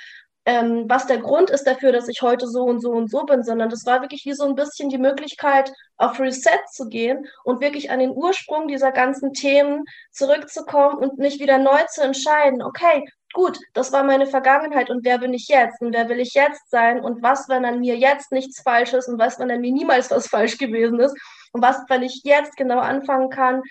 [0.47, 3.43] ähm, was der Grund ist dafür, dass ich heute so und so und so bin,
[3.43, 7.63] sondern das war wirklich wie so ein bisschen die Möglichkeit, auf Reset zu gehen und
[7.63, 13.05] wirklich an den Ursprung dieser ganzen Themen zurückzukommen und mich wieder neu zu entscheiden, okay,
[13.33, 16.71] gut, das war meine Vergangenheit und wer bin ich jetzt und wer will ich jetzt
[16.71, 19.73] sein und was, wenn an mir jetzt nichts falsch ist und was, wenn an mir
[19.73, 21.17] niemals was falsch gewesen ist
[21.55, 23.63] und was, wenn ich jetzt genau anfangen kann,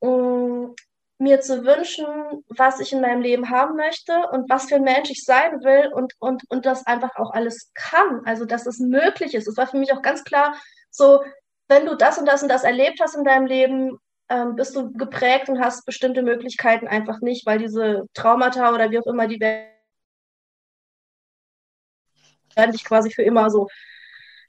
[0.00, 0.74] um,
[1.18, 2.06] mir zu wünschen,
[2.48, 5.92] was ich in meinem Leben haben möchte und was für ein Mensch ich sein will
[5.92, 8.22] und, und, und das einfach auch alles kann.
[8.24, 9.46] Also, dass es möglich ist.
[9.46, 10.54] Es war für mich auch ganz klar
[10.90, 11.22] so,
[11.68, 13.98] wenn du das und das und das erlebt hast in deinem Leben,
[14.30, 18.98] ähm, bist du geprägt und hast bestimmte Möglichkeiten einfach nicht, weil diese Traumata oder wie
[18.98, 19.68] auch immer die werden
[22.72, 23.68] dich quasi für immer so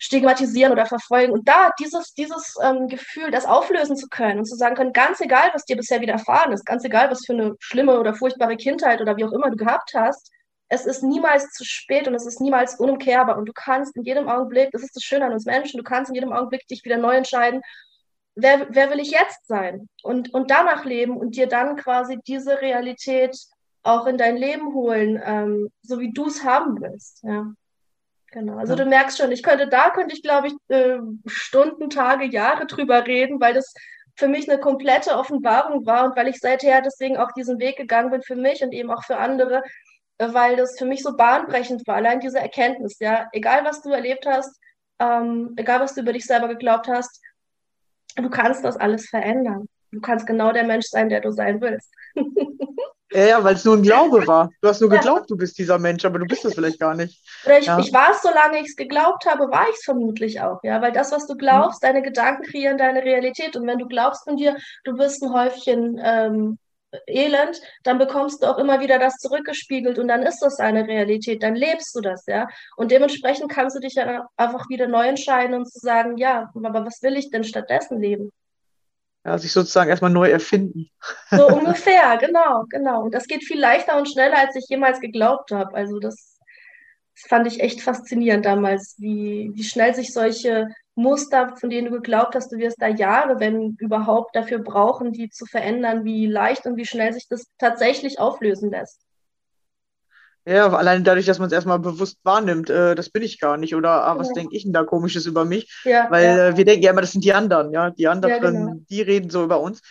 [0.01, 1.31] stigmatisieren oder verfolgen.
[1.31, 5.21] Und da dieses, dieses ähm, Gefühl, das auflösen zu können und zu sagen können, ganz
[5.21, 8.99] egal, was dir bisher widerfahren ist, ganz egal, was für eine schlimme oder furchtbare Kindheit
[8.99, 10.31] oder wie auch immer du gehabt hast,
[10.69, 13.37] es ist niemals zu spät und es ist niemals unumkehrbar.
[13.37, 16.09] Und du kannst in jedem Augenblick, das ist das Schöne an uns Menschen, du kannst
[16.09, 17.61] in jedem Augenblick dich wieder neu entscheiden,
[18.33, 19.87] wer, wer will ich jetzt sein?
[20.01, 23.37] Und, und danach leben und dir dann quasi diese Realität
[23.83, 27.21] auch in dein Leben holen, ähm, so wie du es haben willst.
[27.23, 27.51] Ja.
[28.31, 28.83] Genau, also ja.
[28.83, 33.05] du merkst schon, ich könnte, da könnte ich, glaube ich, äh, Stunden, Tage, Jahre drüber
[33.05, 33.73] reden, weil das
[34.15, 38.11] für mich eine komplette Offenbarung war und weil ich seither deswegen auch diesen Weg gegangen
[38.11, 39.63] bin für mich und eben auch für andere,
[40.17, 43.91] äh, weil das für mich so bahnbrechend war, allein diese Erkenntnis, ja, egal was du
[43.91, 44.57] erlebt hast,
[44.99, 47.21] ähm, egal was du über dich selber geglaubt hast,
[48.15, 49.67] du kannst das alles verändern.
[49.91, 51.93] Du kannst genau der Mensch sein, der du sein willst.
[53.11, 54.49] Ja, ja weil es nur ein Glaube war.
[54.61, 57.21] Du hast nur geglaubt, du bist dieser Mensch, aber du bist es vielleicht gar nicht.
[57.45, 57.79] Oder ich, ja.
[57.79, 60.81] ich war es, solange ich es geglaubt habe, war ich es vermutlich auch, ja.
[60.81, 61.87] Weil das, was du glaubst, mhm.
[61.87, 63.55] deine Gedanken kreieren deine Realität.
[63.55, 66.57] Und wenn du glaubst von dir, du bist ein Häufchen ähm,
[67.07, 71.41] Elend, dann bekommst du auch immer wieder das zurückgespiegelt und dann ist das eine Realität,
[71.41, 72.47] dann lebst du das, ja.
[72.75, 76.85] Und dementsprechend kannst du dich dann einfach wieder neu entscheiden und zu sagen, ja, aber
[76.85, 78.31] was will ich denn stattdessen leben?
[79.23, 80.89] Ja, sich sozusagen erstmal neu erfinden.
[81.29, 83.03] So ungefähr, genau, genau.
[83.03, 85.75] Und das geht viel leichter und schneller, als ich jemals geglaubt habe.
[85.75, 86.39] Also das,
[87.15, 91.93] das fand ich echt faszinierend damals, wie, wie schnell sich solche Muster, von denen du
[91.93, 96.65] geglaubt hast, du wirst da Jahre, wenn überhaupt, dafür brauchen, die zu verändern, wie leicht
[96.65, 99.01] und wie schnell sich das tatsächlich auflösen lässt.
[100.45, 103.75] Ja, allein dadurch, dass man es erstmal bewusst wahrnimmt, äh, das bin ich gar nicht.
[103.75, 104.33] Oder ah, was ja.
[104.33, 105.81] denke ich denn da komisches über mich?
[105.83, 106.47] Ja, Weil ja.
[106.47, 107.91] Äh, wir denken ja immer, das sind die anderen, ja.
[107.91, 108.73] Die anderen, genau.
[108.89, 109.81] die reden so über uns.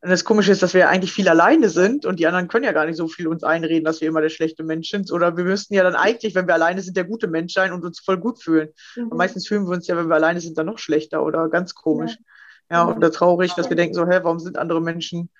[0.00, 2.72] Und das Komische ist, dass wir eigentlich viel alleine sind und die anderen können ja
[2.72, 5.10] gar nicht so viel uns einreden, dass wir immer der schlechte Mensch sind.
[5.10, 7.84] Oder wir müssten ja dann eigentlich, wenn wir alleine sind, der gute Mensch sein und
[7.84, 8.68] uns voll gut fühlen.
[8.94, 9.08] Mhm.
[9.08, 11.74] Und meistens fühlen wir uns ja, wenn wir alleine sind, dann noch schlechter oder ganz
[11.74, 12.16] komisch.
[12.70, 15.30] Ja, ja oder traurig, dass wir denken so, hä, warum sind andere Menschen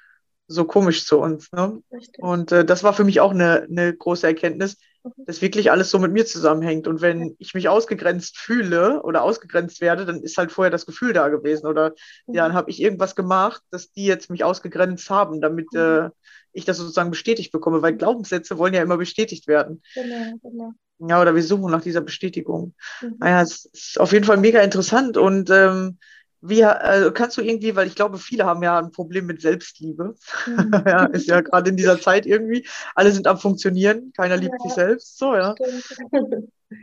[0.49, 1.53] so komisch zu uns?
[1.53, 1.83] Ne?
[2.19, 4.79] Und äh, das war für mich auch eine, eine große Erkenntnis,
[5.27, 6.89] dass wirklich alles so mit mir zusammenhängt.
[6.89, 11.13] Und wenn ich mich ausgegrenzt fühle oder ausgegrenzt werde, dann ist halt vorher das Gefühl
[11.13, 11.67] da gewesen.
[11.67, 11.93] Oder
[12.27, 16.09] ja, dann habe ich irgendwas gemacht, dass die jetzt mich ausgegrenzt haben, damit äh,
[16.53, 17.83] ich das sozusagen bestätigt bekomme.
[17.83, 19.83] Weil Glaubenssätze wollen ja immer bestätigt werden.
[19.95, 20.73] Genau, genau.
[21.01, 22.75] Ja, oder wir suchen nach dieser Bestätigung.
[23.01, 23.17] Mhm.
[23.21, 25.99] Naja, es ist auf jeden Fall mega interessant und ähm,
[26.41, 30.15] wie, also kannst du irgendwie, weil ich glaube, viele haben ja ein Problem mit Selbstliebe.
[30.47, 30.71] Mhm.
[30.87, 32.67] ja, ist ja gerade in dieser Zeit irgendwie.
[32.95, 34.65] Alle sind am Funktionieren, keiner liebt ja.
[34.65, 35.19] sich selbst.
[35.19, 35.55] So, ja.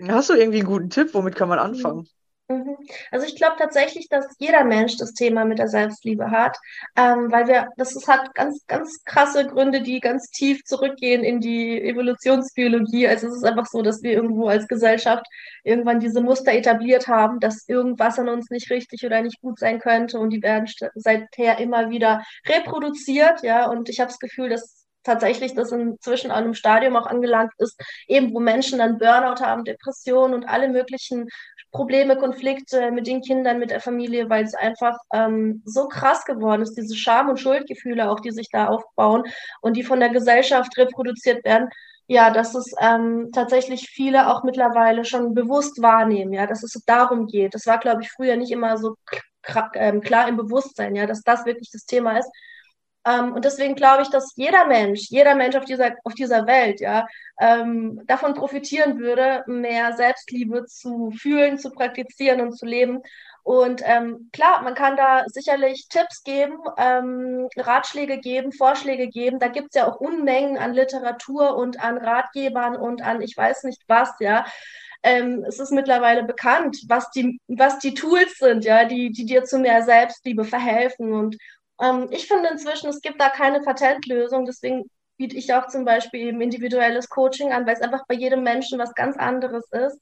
[0.08, 1.14] Hast du irgendwie einen guten Tipp?
[1.14, 2.08] Womit kann man anfangen?
[2.48, 2.78] Mhm.
[3.10, 6.58] Also ich glaube tatsächlich, dass jeder Mensch das Thema mit der Selbstliebe hat,
[6.96, 11.40] ähm, weil wir, das ist, hat ganz, ganz krasse Gründe, die ganz tief zurückgehen in
[11.40, 13.08] die Evolutionsbiologie.
[13.08, 15.26] Also es ist einfach so, dass wir irgendwo als Gesellschaft
[15.64, 19.80] irgendwann diese Muster etabliert haben, dass irgendwas an uns nicht richtig oder nicht gut sein
[19.80, 23.68] könnte und die werden seither immer wieder reproduziert, ja.
[23.68, 27.80] Und ich habe das Gefühl, dass tatsächlich das inzwischen an einem Stadium auch angelangt ist,
[28.08, 31.28] eben wo Menschen dann Burnout haben, Depressionen und alle möglichen
[31.76, 36.62] Probleme, Konflikte mit den Kindern, mit der Familie, weil es einfach ähm, so krass geworden
[36.62, 39.24] ist, diese Scham- und Schuldgefühle auch, die sich da aufbauen
[39.62, 41.70] und die von der Gesellschaft reproduziert werden.
[42.08, 47.26] Ja, dass es ähm, tatsächlich viele auch mittlerweile schon bewusst wahrnehmen, ja, dass es darum
[47.28, 47.56] geht.
[47.56, 48.96] Das war, glaube ich, früher nicht immer so
[49.74, 52.30] ähm, klar im Bewusstsein, ja, dass das wirklich das Thema ist.
[53.06, 56.80] Ähm, und deswegen glaube ich, dass jeder Mensch, jeder Mensch auf dieser, auf dieser Welt,
[56.82, 57.08] ja,
[57.40, 63.02] ähm, davon profitieren würde, mehr Selbstliebe zu fühlen, zu praktizieren und zu leben.
[63.44, 69.38] Und ähm, klar, man kann da sicherlich Tipps geben, ähm, Ratschläge geben, Vorschläge geben.
[69.38, 73.64] Da gibt es ja auch Unmengen an Literatur und an Ratgebern und an ich weiß
[73.64, 74.46] nicht was, ja.
[75.04, 79.44] Ähm, es ist mittlerweile bekannt, was die, was die Tools sind, ja, die, die dir
[79.44, 81.14] zu mehr Selbstliebe verhelfen.
[81.14, 81.38] Und
[81.82, 84.46] ähm, ich finde inzwischen, es gibt da keine Patentlösung.
[84.46, 88.44] Deswegen biete ich auch zum Beispiel eben individuelles Coaching an, weil es einfach bei jedem
[88.44, 90.00] Menschen was ganz anderes ist.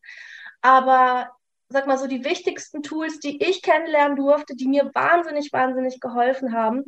[0.62, 1.29] Aber
[1.69, 6.53] sag mal so, die wichtigsten Tools, die ich kennenlernen durfte, die mir wahnsinnig, wahnsinnig geholfen
[6.53, 6.83] haben,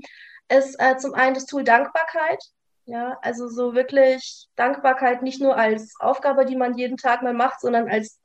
[0.49, 2.41] ist äh, zum einen das Tool Dankbarkeit.
[2.87, 7.59] Ja, also so wirklich Dankbarkeit nicht nur als Aufgabe, die man jeden Tag mal macht,
[7.61, 8.19] sondern als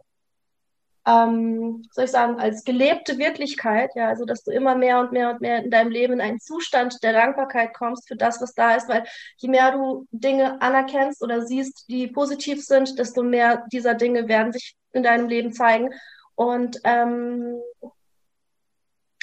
[1.10, 5.30] ähm, soll ich sagen, als gelebte Wirklichkeit, ja, also dass du immer mehr und mehr
[5.30, 8.74] und mehr in deinem Leben in einen Zustand der Dankbarkeit kommst für das, was da
[8.74, 9.04] ist, weil
[9.38, 14.52] je mehr du Dinge anerkennst oder siehst, die positiv sind, desto mehr dieser Dinge werden
[14.52, 15.90] sich in deinem Leben zeigen.
[16.36, 17.60] Und ähm,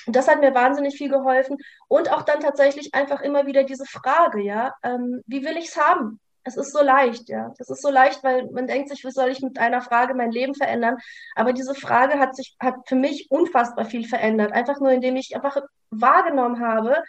[0.07, 1.57] das hat mir wahnsinnig viel geholfen.
[1.87, 5.77] Und auch dann tatsächlich einfach immer wieder diese Frage, ja, ähm, wie will ich es
[5.77, 6.19] haben?
[6.47, 7.53] Es ist so leicht, ja.
[7.59, 10.31] Es ist so leicht, weil man denkt sich, wie soll ich mit einer Frage mein
[10.31, 10.97] Leben verändern?
[11.35, 14.53] Aber diese Frage hat sich, hat für mich unfassbar viel verändert.
[14.53, 15.57] Einfach nur, indem ich einfach
[15.89, 17.03] wahrgenommen habe,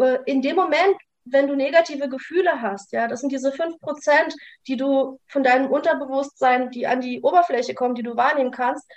[0.00, 4.34] äh, in dem Moment, wenn du negative Gefühle hast, ja, das sind diese 5%,
[4.66, 8.90] die du von deinem Unterbewusstsein, die an die Oberfläche kommen, die du wahrnehmen kannst,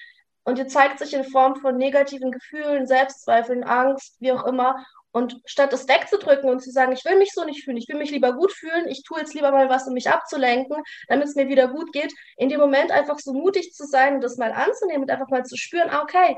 [0.46, 4.84] und dir zeigt sich in Form von negativen Gefühlen, Selbstzweifeln, Angst, wie auch immer.
[5.14, 7.98] Und statt es wegzudrücken und zu sagen, ich will mich so nicht fühlen, ich will
[7.98, 10.76] mich lieber gut fühlen, ich tue jetzt lieber mal was, um mich abzulenken,
[11.08, 14.22] damit es mir wieder gut geht, in dem Moment einfach so mutig zu sein und
[14.22, 16.38] das mal anzunehmen und einfach mal zu spüren, ah, okay,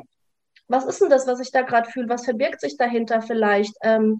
[0.67, 4.19] was ist denn das, was ich da gerade fühle, was verbirgt sich dahinter vielleicht, ähm,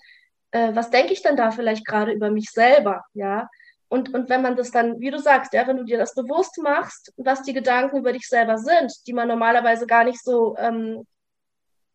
[0.51, 3.49] äh, was denke ich denn da vielleicht gerade über mich selber, ja,
[3.87, 6.57] und, und wenn man das dann, wie du sagst, ja, wenn du dir das bewusst
[6.61, 11.05] machst, was die Gedanken über dich selber sind, die man normalerweise gar nicht so ähm,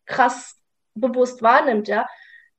[0.05, 0.57] krass
[0.93, 2.07] bewusst wahrnimmt, ja,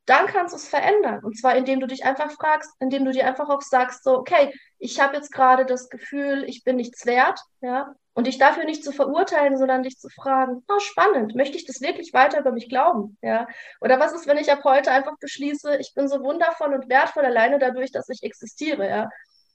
[0.07, 1.25] dann kannst du es verändern.
[1.25, 4.53] Und zwar, indem du dich einfach fragst, indem du dir einfach auch sagst, so, okay,
[4.79, 8.85] ich habe jetzt gerade das Gefühl, ich bin nichts wert, ja, und dich dafür nicht
[8.85, 12.69] zu verurteilen, sondern dich zu fragen, oh, spannend, möchte ich das wirklich weiter über mich
[12.69, 13.47] glauben, ja?
[13.81, 17.25] Oder was ist, wenn ich ab heute einfach beschließe, ich bin so wundervoll und wertvoll
[17.25, 19.09] alleine dadurch, dass ich existiere, ja?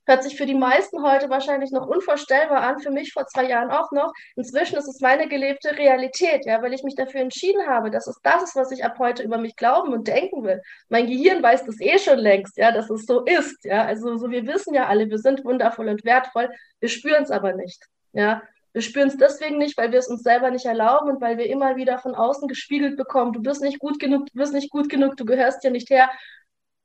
[0.07, 3.69] Hört sich für die meisten heute wahrscheinlich noch unvorstellbar an, für mich vor zwei Jahren
[3.69, 4.13] auch noch.
[4.37, 8.17] Inzwischen ist es meine gelebte Realität, ja, weil ich mich dafür entschieden habe, dass es
[8.23, 10.61] das ist, was ich ab heute über mich glauben und denken will.
[10.87, 13.83] Mein Gehirn weiß das eh schon längst, ja, dass es so ist, ja.
[13.83, 17.51] Also so, wir wissen ja alle, wir sind wundervoll und wertvoll, wir spüren es aber
[17.51, 18.41] nicht, ja.
[18.71, 21.47] Wir spüren es deswegen nicht, weil wir es uns selber nicht erlauben und weil wir
[21.47, 24.87] immer wieder von außen gespiegelt bekommen, du bist nicht gut genug, du bist nicht gut
[24.87, 26.09] genug, du gehörst hier nicht her.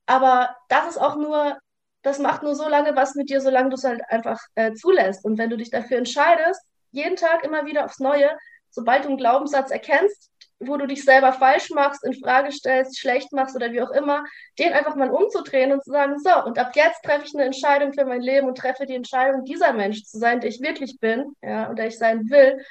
[0.06, 1.58] Aber das ist auch nur
[2.02, 5.24] das macht nur so lange was mit dir, solange du es halt einfach äh, zulässt.
[5.24, 6.60] Und wenn du dich dafür entscheidest,
[6.90, 8.30] jeden Tag immer wieder aufs Neue,
[8.70, 13.32] sobald du einen Glaubenssatz erkennst, wo du dich selber falsch machst, in Frage stellst, schlecht
[13.32, 14.24] machst oder wie auch immer,
[14.58, 17.92] den einfach mal umzudrehen und zu sagen, so, und ab jetzt treffe ich eine Entscheidung
[17.92, 21.34] für mein Leben und treffe die Entscheidung, dieser Mensch zu sein, der ich wirklich bin,
[21.42, 22.64] ja, und der ich sein will,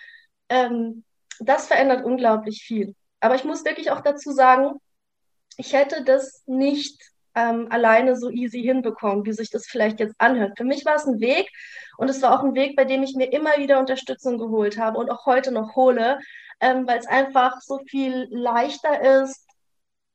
[0.50, 1.04] ähm,
[1.40, 2.96] das verändert unglaublich viel.
[3.20, 4.80] Aber ich muss wirklich auch dazu sagen,
[5.58, 10.58] ich hätte das nicht ähm, alleine so easy hinbekommen, wie sich das vielleicht jetzt anhört.
[10.58, 11.50] Für mich war es ein Weg
[11.98, 14.98] und es war auch ein Weg, bei dem ich mir immer wieder Unterstützung geholt habe
[14.98, 16.20] und auch heute noch hole,
[16.60, 19.48] ähm, weil es einfach so viel leichter ist,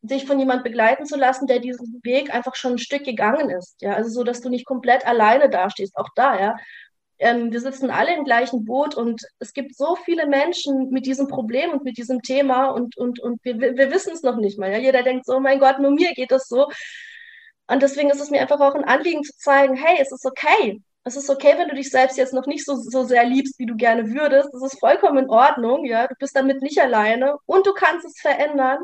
[0.02, 3.76] sich von jemand begleiten zu lassen, der diesen Weg einfach schon ein Stück gegangen ist.
[3.80, 6.56] Ja, also so, dass du nicht komplett alleine dastehst, auch da, ja.
[7.18, 11.28] Ähm, wir sitzen alle im gleichen Boot und es gibt so viele Menschen mit diesem
[11.28, 14.70] Problem und mit diesem Thema und, und, und wir, wir wissen es noch nicht mal.
[14.70, 14.78] Ja?
[14.78, 16.68] Jeder denkt so, mein Gott, nur mir geht das so.
[17.68, 20.82] Und deswegen ist es mir einfach auch ein Anliegen zu zeigen, hey, es ist okay.
[21.04, 23.66] Es ist okay, wenn du dich selbst jetzt noch nicht so, so sehr liebst, wie
[23.66, 24.50] du gerne würdest.
[24.52, 26.06] Das ist vollkommen in Ordnung, ja.
[26.06, 28.78] Du bist damit nicht alleine und du kannst es verändern.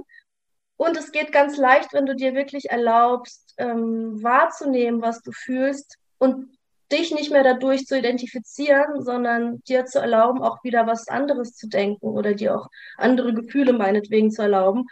[0.76, 5.98] Und es geht ganz leicht, wenn du dir wirklich erlaubst, ähm, wahrzunehmen, was du fühlst
[6.18, 6.56] und
[6.92, 11.68] dich nicht mehr dadurch zu identifizieren, sondern dir zu erlauben, auch wieder was anderes zu
[11.68, 14.86] denken oder dir auch andere Gefühle meinetwegen zu erlauben.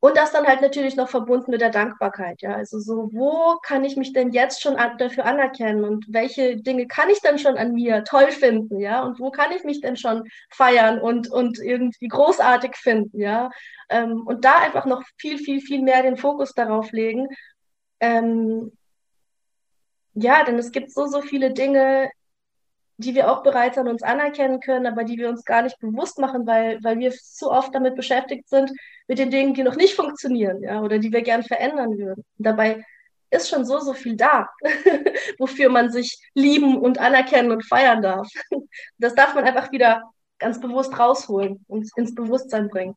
[0.00, 2.54] Und das dann halt natürlich noch verbunden mit der Dankbarkeit, ja.
[2.54, 6.86] Also so, wo kann ich mich denn jetzt schon an, dafür anerkennen und welche Dinge
[6.86, 9.02] kann ich denn schon an mir toll finden, ja?
[9.02, 13.50] Und wo kann ich mich denn schon feiern und, und irgendwie großartig finden, ja?
[13.88, 17.26] Ähm, und da einfach noch viel, viel, viel mehr den Fokus darauf legen,
[17.98, 18.70] ähm,
[20.22, 22.10] ja, denn es gibt so, so viele Dinge,
[22.96, 26.18] die wir auch bereits an uns anerkennen können, aber die wir uns gar nicht bewusst
[26.18, 28.72] machen, weil, weil wir zu oft damit beschäftigt sind,
[29.06, 32.24] mit den Dingen, die noch nicht funktionieren, ja, oder die wir gern verändern würden.
[32.38, 32.84] Dabei
[33.30, 34.48] ist schon so, so viel da,
[35.38, 38.28] wofür man sich lieben und anerkennen und feiern darf.
[38.98, 40.02] Das darf man einfach wieder
[40.38, 42.96] ganz bewusst rausholen und ins Bewusstsein bringen.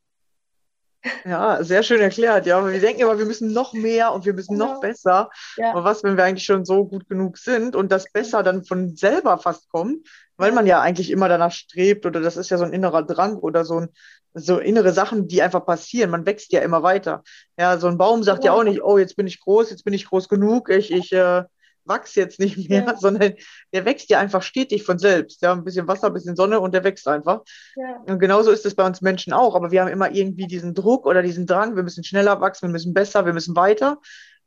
[1.26, 2.46] Ja, sehr schön erklärt.
[2.46, 4.80] Ja, aber wir denken immer, wir müssen noch mehr und wir müssen noch ja.
[4.80, 5.30] besser.
[5.58, 5.72] Ja.
[5.72, 8.96] Aber was, wenn wir eigentlich schon so gut genug sind und das besser dann von
[8.96, 12.64] selber fast kommt, weil man ja eigentlich immer danach strebt oder das ist ja so
[12.64, 13.90] ein innerer Drang oder so ein
[14.34, 16.10] so innere Sachen, die einfach passieren.
[16.10, 17.24] Man wächst ja immer weiter.
[17.58, 19.84] Ja, so ein Baum sagt ja, ja auch nicht, oh, jetzt bin ich groß, jetzt
[19.84, 21.44] bin ich groß genug, ich, ich äh,
[21.86, 22.96] wachse jetzt nicht mehr, ja.
[23.00, 23.34] sondern
[23.74, 25.42] der wächst ja einfach stetig von selbst.
[25.42, 27.42] Ja, ein bisschen Wasser, ein bisschen Sonne und der wächst einfach.
[27.76, 27.98] Ja.
[28.08, 29.56] Und genauso ist es bei uns Menschen auch.
[29.56, 32.74] Aber wir haben immer irgendwie diesen Druck oder diesen Drang, wir müssen schneller wachsen, wir
[32.74, 34.00] müssen besser, wir müssen weiter.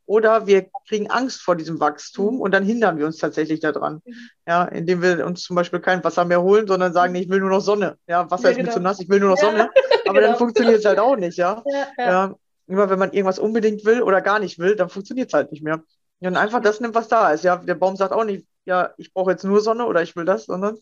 [0.07, 2.41] Oder wir kriegen Angst vor diesem Wachstum mhm.
[2.41, 4.01] und dann hindern wir uns tatsächlich daran.
[4.05, 4.13] Mhm.
[4.47, 7.39] Ja, indem wir uns zum Beispiel kein Wasser mehr holen, sondern sagen, nee, ich will
[7.39, 7.97] nur noch Sonne.
[8.07, 8.69] Ja, Wasser ja, ist genau.
[8.69, 9.69] mir zu nass, ich will nur noch Sonne.
[10.05, 10.27] Aber genau.
[10.27, 11.63] dann funktioniert es halt auch nicht, ja.
[11.97, 12.35] ja.
[12.67, 15.63] Immer wenn man irgendwas unbedingt will oder gar nicht will, dann funktioniert es halt nicht
[15.63, 15.83] mehr.
[16.19, 17.43] Und einfach das nimmt, was da ist.
[17.43, 20.25] Ja, der Baum sagt auch nicht, ja, ich brauche jetzt nur Sonne oder ich will
[20.25, 20.77] das, sondern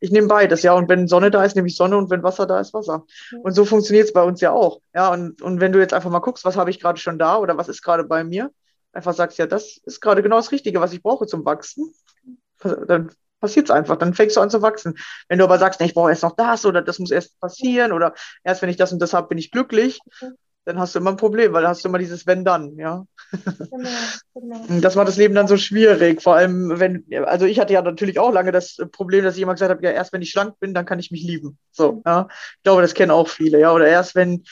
[0.00, 0.72] ich nehme beides, ja.
[0.72, 3.04] Und wenn Sonne da ist, nehme ich Sonne und wenn Wasser da ist, Wasser.
[3.42, 4.80] Und so funktioniert es bei uns ja auch.
[4.94, 7.38] Ja, und, und wenn du jetzt einfach mal guckst, was habe ich gerade schon da
[7.38, 8.50] oder was ist gerade bei mir,
[8.92, 11.94] einfach sagst, ja, das ist gerade genau das Richtige, was ich brauche zum Wachsen,
[12.86, 14.98] dann passiert es einfach, dann fängst du an zu wachsen.
[15.28, 17.92] Wenn du aber sagst, nee, ich brauche erst noch das oder das muss erst passieren
[17.92, 20.00] oder erst wenn ich das und das habe, bin ich glücklich,
[20.68, 23.06] dann hast du immer ein Problem, weil dann hast du immer dieses Wenn dann, ja.
[23.70, 23.88] Genau,
[24.34, 24.80] genau.
[24.80, 26.22] Das macht das Leben dann so schwierig.
[26.22, 29.54] Vor allem, wenn, also ich hatte ja natürlich auch lange das Problem, dass ich immer
[29.54, 31.58] gesagt habe, ja, erst wenn ich schlank bin, dann kann ich mich lieben.
[31.72, 32.02] So, mhm.
[32.04, 32.28] ja.
[32.30, 33.72] Ich glaube, das kennen auch viele, ja.
[33.72, 34.44] Oder erst wenn,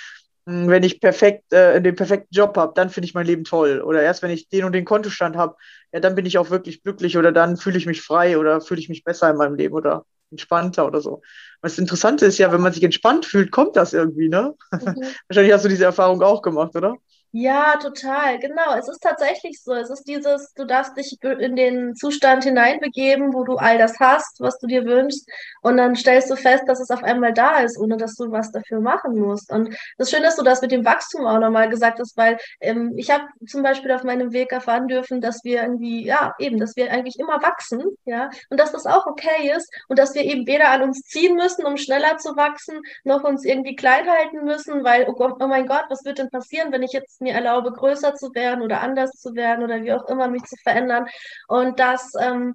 [0.46, 3.82] hm, wenn ich perfekt, äh, den perfekten Job habe, dann finde ich mein Leben toll.
[3.82, 5.56] Oder erst wenn ich den und den Kontostand habe,
[5.92, 8.80] ja, dann bin ich auch wirklich glücklich oder dann fühle ich mich frei oder fühle
[8.80, 11.22] ich mich besser in meinem Leben oder entspannter oder so.
[11.60, 14.54] Was Interessante ist ja, wenn man sich entspannt fühlt, kommt das irgendwie, ne?
[14.72, 14.80] Mhm.
[15.28, 16.96] Wahrscheinlich hast du diese Erfahrung auch gemacht, oder?
[17.38, 18.74] Ja, total, genau.
[18.78, 19.74] Es ist tatsächlich so.
[19.74, 24.40] Es ist dieses, du darfst dich in den Zustand hineinbegeben, wo du all das hast,
[24.40, 25.28] was du dir wünschst.
[25.60, 28.52] Und dann stellst du fest, dass es auf einmal da ist, ohne dass du was
[28.52, 29.52] dafür machen musst.
[29.52, 32.38] Und das Schöne ist, dass du das mit dem Wachstum auch nochmal gesagt hast, weil
[32.60, 36.58] ähm, ich habe zum Beispiel auf meinem Weg erfahren dürfen, dass wir irgendwie, ja, eben,
[36.58, 40.24] dass wir eigentlich immer wachsen, ja, und dass das auch okay ist und dass wir
[40.24, 44.42] eben weder an uns ziehen müssen, um schneller zu wachsen, noch uns irgendwie klein halten
[44.42, 47.34] müssen, weil, oh Gott, oh mein Gott, was wird denn passieren, wenn ich jetzt mir
[47.34, 51.06] erlaube, größer zu werden oder anders zu werden oder wie auch immer mich zu verändern.
[51.48, 52.54] Und das ähm,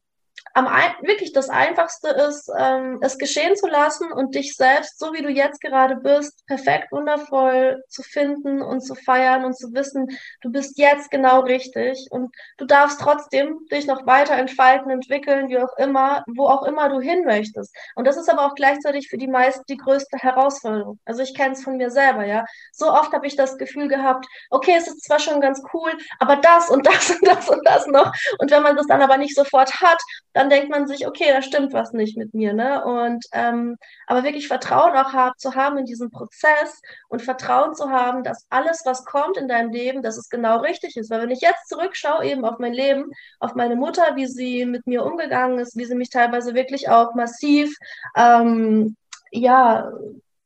[0.54, 0.66] am
[1.02, 5.30] wirklich das Einfachste ist, ähm, es geschehen zu lassen und dich selbst, so wie du
[5.30, 10.08] jetzt gerade bist, perfekt, wundervoll zu finden und zu feiern und zu wissen,
[10.42, 15.60] du bist jetzt genau richtig und du darfst trotzdem dich noch weiter entfalten, entwickeln, wie
[15.60, 17.76] auch immer, wo auch immer du hin möchtest.
[17.96, 21.00] Und das ist aber auch gleichzeitig für die meisten die größte Herausforderung.
[21.06, 22.46] Also ich kenne es von mir selber, ja.
[22.72, 26.36] So oft habe ich das Gefühl gehabt, okay, es ist zwar schon ganz cool, aber
[26.38, 28.12] das und das und das und das noch.
[28.40, 30.00] Und wenn man das dann aber nicht sofort hat,
[30.34, 32.84] dann denkt man sich, okay, da stimmt was nicht mit mir, ne?
[32.84, 33.78] Und ähm,
[34.08, 38.46] aber wirklich Vertrauen auch hab, zu haben in diesen Prozess und Vertrauen zu haben, dass
[38.50, 41.10] alles, was kommt in deinem Leben, dass es genau richtig ist.
[41.10, 44.88] Weil wenn ich jetzt zurückschaue eben auf mein Leben, auf meine Mutter, wie sie mit
[44.88, 47.76] mir umgegangen ist, wie sie mich teilweise wirklich auch massiv
[48.16, 48.96] ähm,
[49.32, 49.92] ja,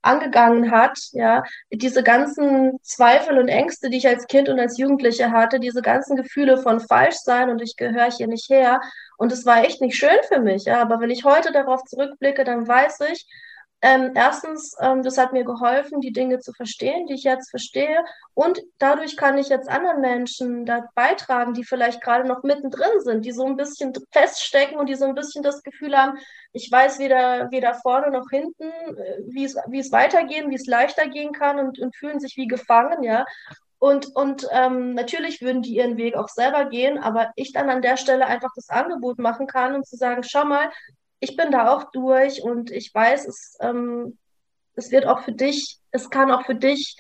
[0.06, 5.32] angegangen hat, ja, diese ganzen Zweifel und Ängste, die ich als Kind und als Jugendliche
[5.32, 8.80] hatte, diese ganzen Gefühle von Falschsein und ich gehöre hier nicht her.
[9.18, 12.44] Und es war echt nicht schön für mich, ja, aber wenn ich heute darauf zurückblicke,
[12.44, 13.26] dann weiß ich,
[13.82, 18.04] ähm, erstens, ähm, das hat mir geholfen, die Dinge zu verstehen, die ich jetzt verstehe.
[18.34, 23.26] Und dadurch kann ich jetzt anderen Menschen da beitragen, die vielleicht gerade noch mittendrin sind,
[23.26, 26.18] die so ein bisschen feststecken und die so ein bisschen das Gefühl haben,
[26.52, 31.32] ich weiß weder, weder vorne noch hinten, äh, wie es, weitergehen, wie es leichter gehen
[31.32, 33.26] kann und, und fühlen sich wie gefangen, ja.
[33.80, 37.82] Und, und ähm, natürlich würden die ihren Weg auch selber gehen, aber ich dann an
[37.82, 40.72] der Stelle einfach das Angebot machen kann und zu sagen, schau mal,
[41.20, 44.18] ich bin da auch durch und ich weiß, es, ähm,
[44.76, 46.98] es wird auch für dich, es kann auch für dich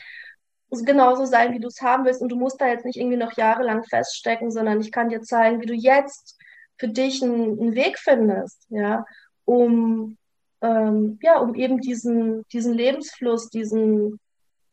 [0.83, 2.21] genauso sein, wie du es haben willst.
[2.21, 5.61] Und du musst da jetzt nicht irgendwie noch jahrelang feststecken, sondern ich kann dir zeigen,
[5.61, 6.37] wie du jetzt
[6.77, 9.05] für dich einen, einen Weg findest, ja,
[9.45, 10.17] um,
[10.61, 14.19] ähm, ja, um eben diesen, diesen Lebensfluss, diesen,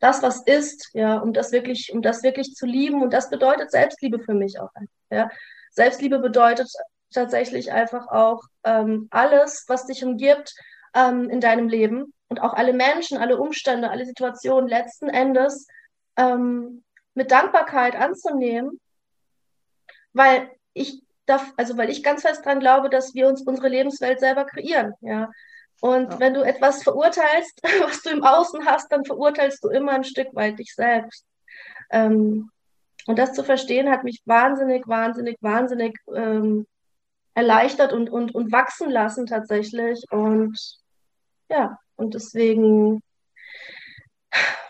[0.03, 3.01] das, was ist, ja, um das wirklich, um das wirklich zu lieben.
[3.01, 4.69] Und das bedeutet Selbstliebe für mich auch.
[5.09, 5.29] Ja.
[5.71, 6.69] Selbstliebe bedeutet
[7.13, 10.53] tatsächlich einfach auch ähm, alles, was dich umgibt
[10.93, 15.67] ähm, in deinem Leben und auch alle Menschen, alle Umstände, alle Situationen letzten Endes
[16.17, 16.83] ähm,
[17.13, 18.81] mit Dankbarkeit anzunehmen,
[20.11, 24.19] weil ich darf, also weil ich ganz fest daran glaube, dass wir uns unsere Lebenswelt
[24.19, 25.31] selber kreieren, ja.
[25.83, 26.19] Und ja.
[26.21, 30.33] wenn du etwas verurteilst, was du im Außen hast, dann verurteilst du immer ein Stück
[30.33, 31.25] weit dich selbst.
[31.91, 32.49] Ähm,
[33.05, 36.67] und das zu verstehen, hat mich wahnsinnig, wahnsinnig, wahnsinnig ähm,
[37.33, 40.05] erleichtert und, und, und wachsen lassen tatsächlich.
[40.09, 40.57] Und
[41.49, 43.03] ja, und deswegen,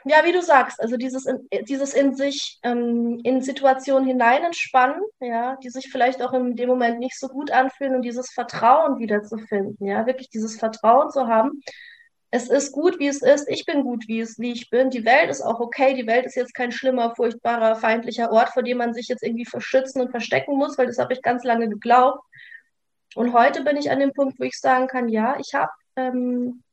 [0.05, 5.01] ja, wie du sagst, also dieses in, dieses in sich ähm, in Situationen hinein entspannen,
[5.19, 8.99] ja, die sich vielleicht auch in dem Moment nicht so gut anfühlen und dieses Vertrauen
[8.99, 11.61] wiederzufinden, ja, wirklich dieses Vertrauen zu haben.
[12.31, 13.47] Es ist gut, wie es ist.
[13.47, 14.89] Ich bin gut, wie, es, wie ich bin.
[14.89, 15.93] Die Welt ist auch okay.
[15.93, 19.45] Die Welt ist jetzt kein schlimmer, furchtbarer, feindlicher Ort, vor dem man sich jetzt irgendwie
[19.45, 22.25] verschützen und verstecken muss, weil das habe ich ganz lange geglaubt.
[23.13, 26.63] Und heute bin ich an dem Punkt, wo ich sagen kann, ja, ich habe ähm,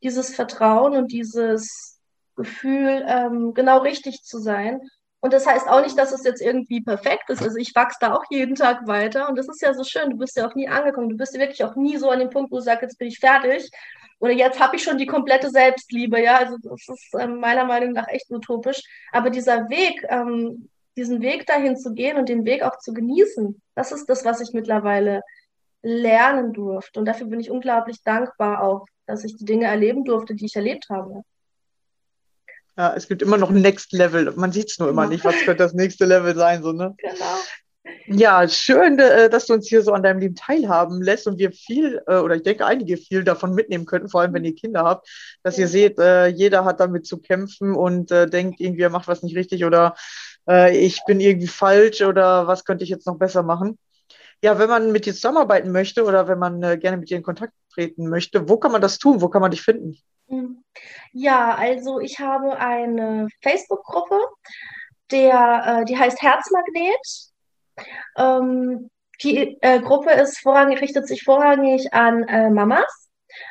[0.00, 1.99] dieses Vertrauen und dieses
[2.40, 4.80] Gefühl, ähm, genau richtig zu sein.
[5.20, 7.42] Und das heißt auch nicht, dass es jetzt irgendwie perfekt ist.
[7.42, 9.28] Also ich wachse da auch jeden Tag weiter.
[9.28, 10.10] Und das ist ja so schön.
[10.10, 11.10] Du bist ja auch nie angekommen.
[11.10, 13.08] Du bist ja wirklich auch nie so an dem Punkt, wo du sagst, jetzt bin
[13.08, 13.70] ich fertig.
[14.18, 16.22] Oder jetzt habe ich schon die komplette Selbstliebe.
[16.22, 18.82] Ja, also das ist ähm, meiner Meinung nach echt utopisch.
[19.12, 23.60] Aber dieser Weg, ähm, diesen Weg dahin zu gehen und den Weg auch zu genießen,
[23.74, 25.20] das ist das, was ich mittlerweile
[25.82, 26.98] lernen durfte.
[26.98, 30.56] Und dafür bin ich unglaublich dankbar auch, dass ich die Dinge erleben durfte, die ich
[30.56, 31.22] erlebt habe.
[32.80, 34.32] Ja, es gibt immer noch ein Next Level.
[34.36, 35.10] Man sieht es nur immer ja.
[35.10, 36.94] nicht, was könnte das nächste Level sein, so, ne?
[36.96, 37.36] Genau.
[38.06, 41.52] Ja, schön, äh, dass du uns hier so an deinem Leben teilhaben lässt und wir
[41.52, 44.82] viel, äh, oder ich denke, einige viel davon mitnehmen könnten, vor allem wenn ihr Kinder
[44.84, 45.10] habt,
[45.42, 49.22] dass ihr seht, äh, jeder hat damit zu kämpfen und denkt irgendwie, er macht was
[49.22, 49.94] nicht richtig oder
[50.72, 53.78] ich bin irgendwie falsch oder was könnte ich jetzt noch besser machen
[54.42, 57.52] ja, wenn man mit dir zusammenarbeiten möchte oder wenn man gerne mit dir in Kontakt
[57.74, 59.20] treten möchte, wo kann man das tun?
[59.20, 59.98] Wo kann man dich finden?
[61.12, 64.18] Ja, also ich habe eine Facebook-Gruppe,
[65.12, 67.32] äh, die heißt Herzmagnet.
[68.16, 68.90] Ähm,
[69.22, 73.10] die äh, Gruppe ist vorrangig, richtet sich vorrangig an äh, Mamas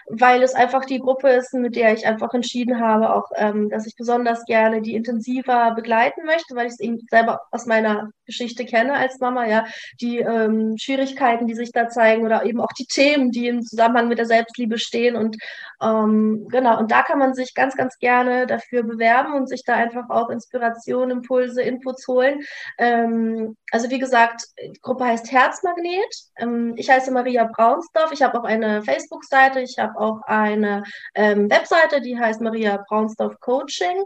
[0.10, 3.86] weil es einfach die Gruppe ist, mit der ich einfach entschieden habe, auch, ähm, dass
[3.86, 8.66] ich besonders gerne die intensiver begleiten möchte, weil ich es eben selber aus meiner Geschichte
[8.66, 9.66] kenne als Mama, ja,
[10.02, 14.08] die ähm, Schwierigkeiten, die sich da zeigen oder eben auch die Themen, die im Zusammenhang
[14.08, 15.38] mit der Selbstliebe stehen und
[15.82, 19.76] ähm, genau, und da kann man sich ganz, ganz gerne dafür bewerben und sich da
[19.76, 22.42] einfach auch Inspiration, Impulse, Inputs holen.
[22.78, 26.14] Ähm, also wie gesagt, die Gruppe heißt Herzmagnet.
[26.38, 28.12] Ähm, ich heiße Maria Braunsdorf.
[28.12, 30.84] Ich habe auch eine Facebook-Seite, ich habe auch eine
[31.16, 34.06] ähm, Webseite, die heißt Maria Braunsdorf Coaching.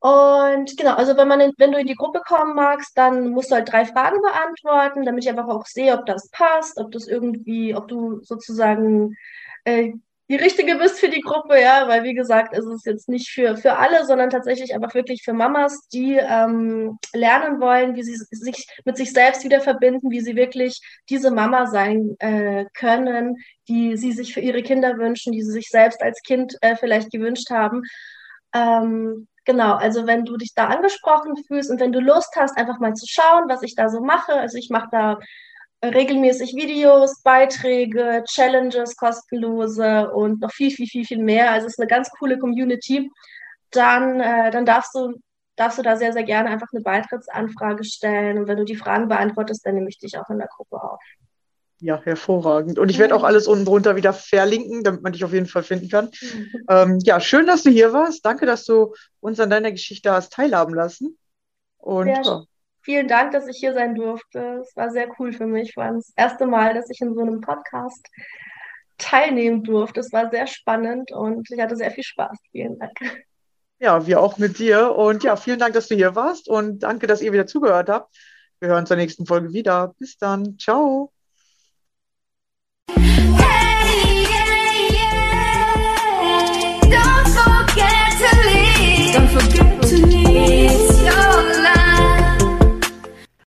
[0.00, 3.50] Und genau, also wenn man in, wenn du in die Gruppe kommen magst, dann musst
[3.50, 7.06] du halt drei Fragen beantworten, damit ich einfach auch sehe, ob das passt, ob das
[7.06, 9.16] irgendwie, ob du sozusagen
[9.64, 9.94] äh,
[10.28, 13.56] die richtige bist für die Gruppe, ja, weil wie gesagt, ist es jetzt nicht für,
[13.56, 18.66] für alle, sondern tatsächlich einfach wirklich für Mamas, die ähm, lernen wollen, wie sie sich
[18.86, 23.36] mit sich selbst wieder verbinden, wie sie wirklich diese Mama sein äh, können,
[23.68, 27.10] die sie sich für ihre Kinder wünschen, die sie sich selbst als Kind äh, vielleicht
[27.10, 27.82] gewünscht haben.
[28.54, 32.78] Ähm, genau, also wenn du dich da angesprochen fühlst und wenn du Lust hast, einfach
[32.78, 34.32] mal zu schauen, was ich da so mache.
[34.32, 35.18] Also ich mache da
[35.88, 41.50] regelmäßig Videos, Beiträge, Challenges, kostenlose und noch viel, viel, viel, viel mehr.
[41.50, 43.10] Also es ist eine ganz coole Community.
[43.70, 45.14] Dann, äh, dann darfst du
[45.56, 48.38] darfst du da sehr, sehr gerne einfach eine Beitrittsanfrage stellen.
[48.38, 51.00] Und wenn du die Fragen beantwortest, dann nehme ich dich auch in der Gruppe auf.
[51.80, 52.78] Ja, hervorragend.
[52.78, 55.62] Und ich werde auch alles unten drunter wieder verlinken, damit man dich auf jeden Fall
[55.62, 56.06] finden kann.
[56.06, 56.50] Mhm.
[56.68, 58.24] Ähm, ja, schön, dass du hier warst.
[58.24, 61.18] Danke, dass du uns an deiner Geschichte hast teilhaben lassen.
[61.76, 62.44] Und ja,
[62.84, 64.60] Vielen Dank, dass ich hier sein durfte.
[64.62, 65.70] Es war sehr cool für mich.
[65.70, 68.06] Es war das erste Mal, dass ich in so einem Podcast
[68.98, 70.00] teilnehmen durfte.
[70.00, 72.36] Es war sehr spannend und ich hatte sehr viel Spaß.
[72.52, 72.98] Vielen Dank.
[73.78, 74.94] Ja, wir auch mit dir.
[74.94, 78.14] Und ja, vielen Dank, dass du hier warst und danke, dass ihr wieder zugehört habt.
[78.60, 79.94] Wir hören zur nächsten Folge wieder.
[79.98, 80.58] Bis dann.
[80.58, 81.10] Ciao.
[82.90, 83.73] Hey!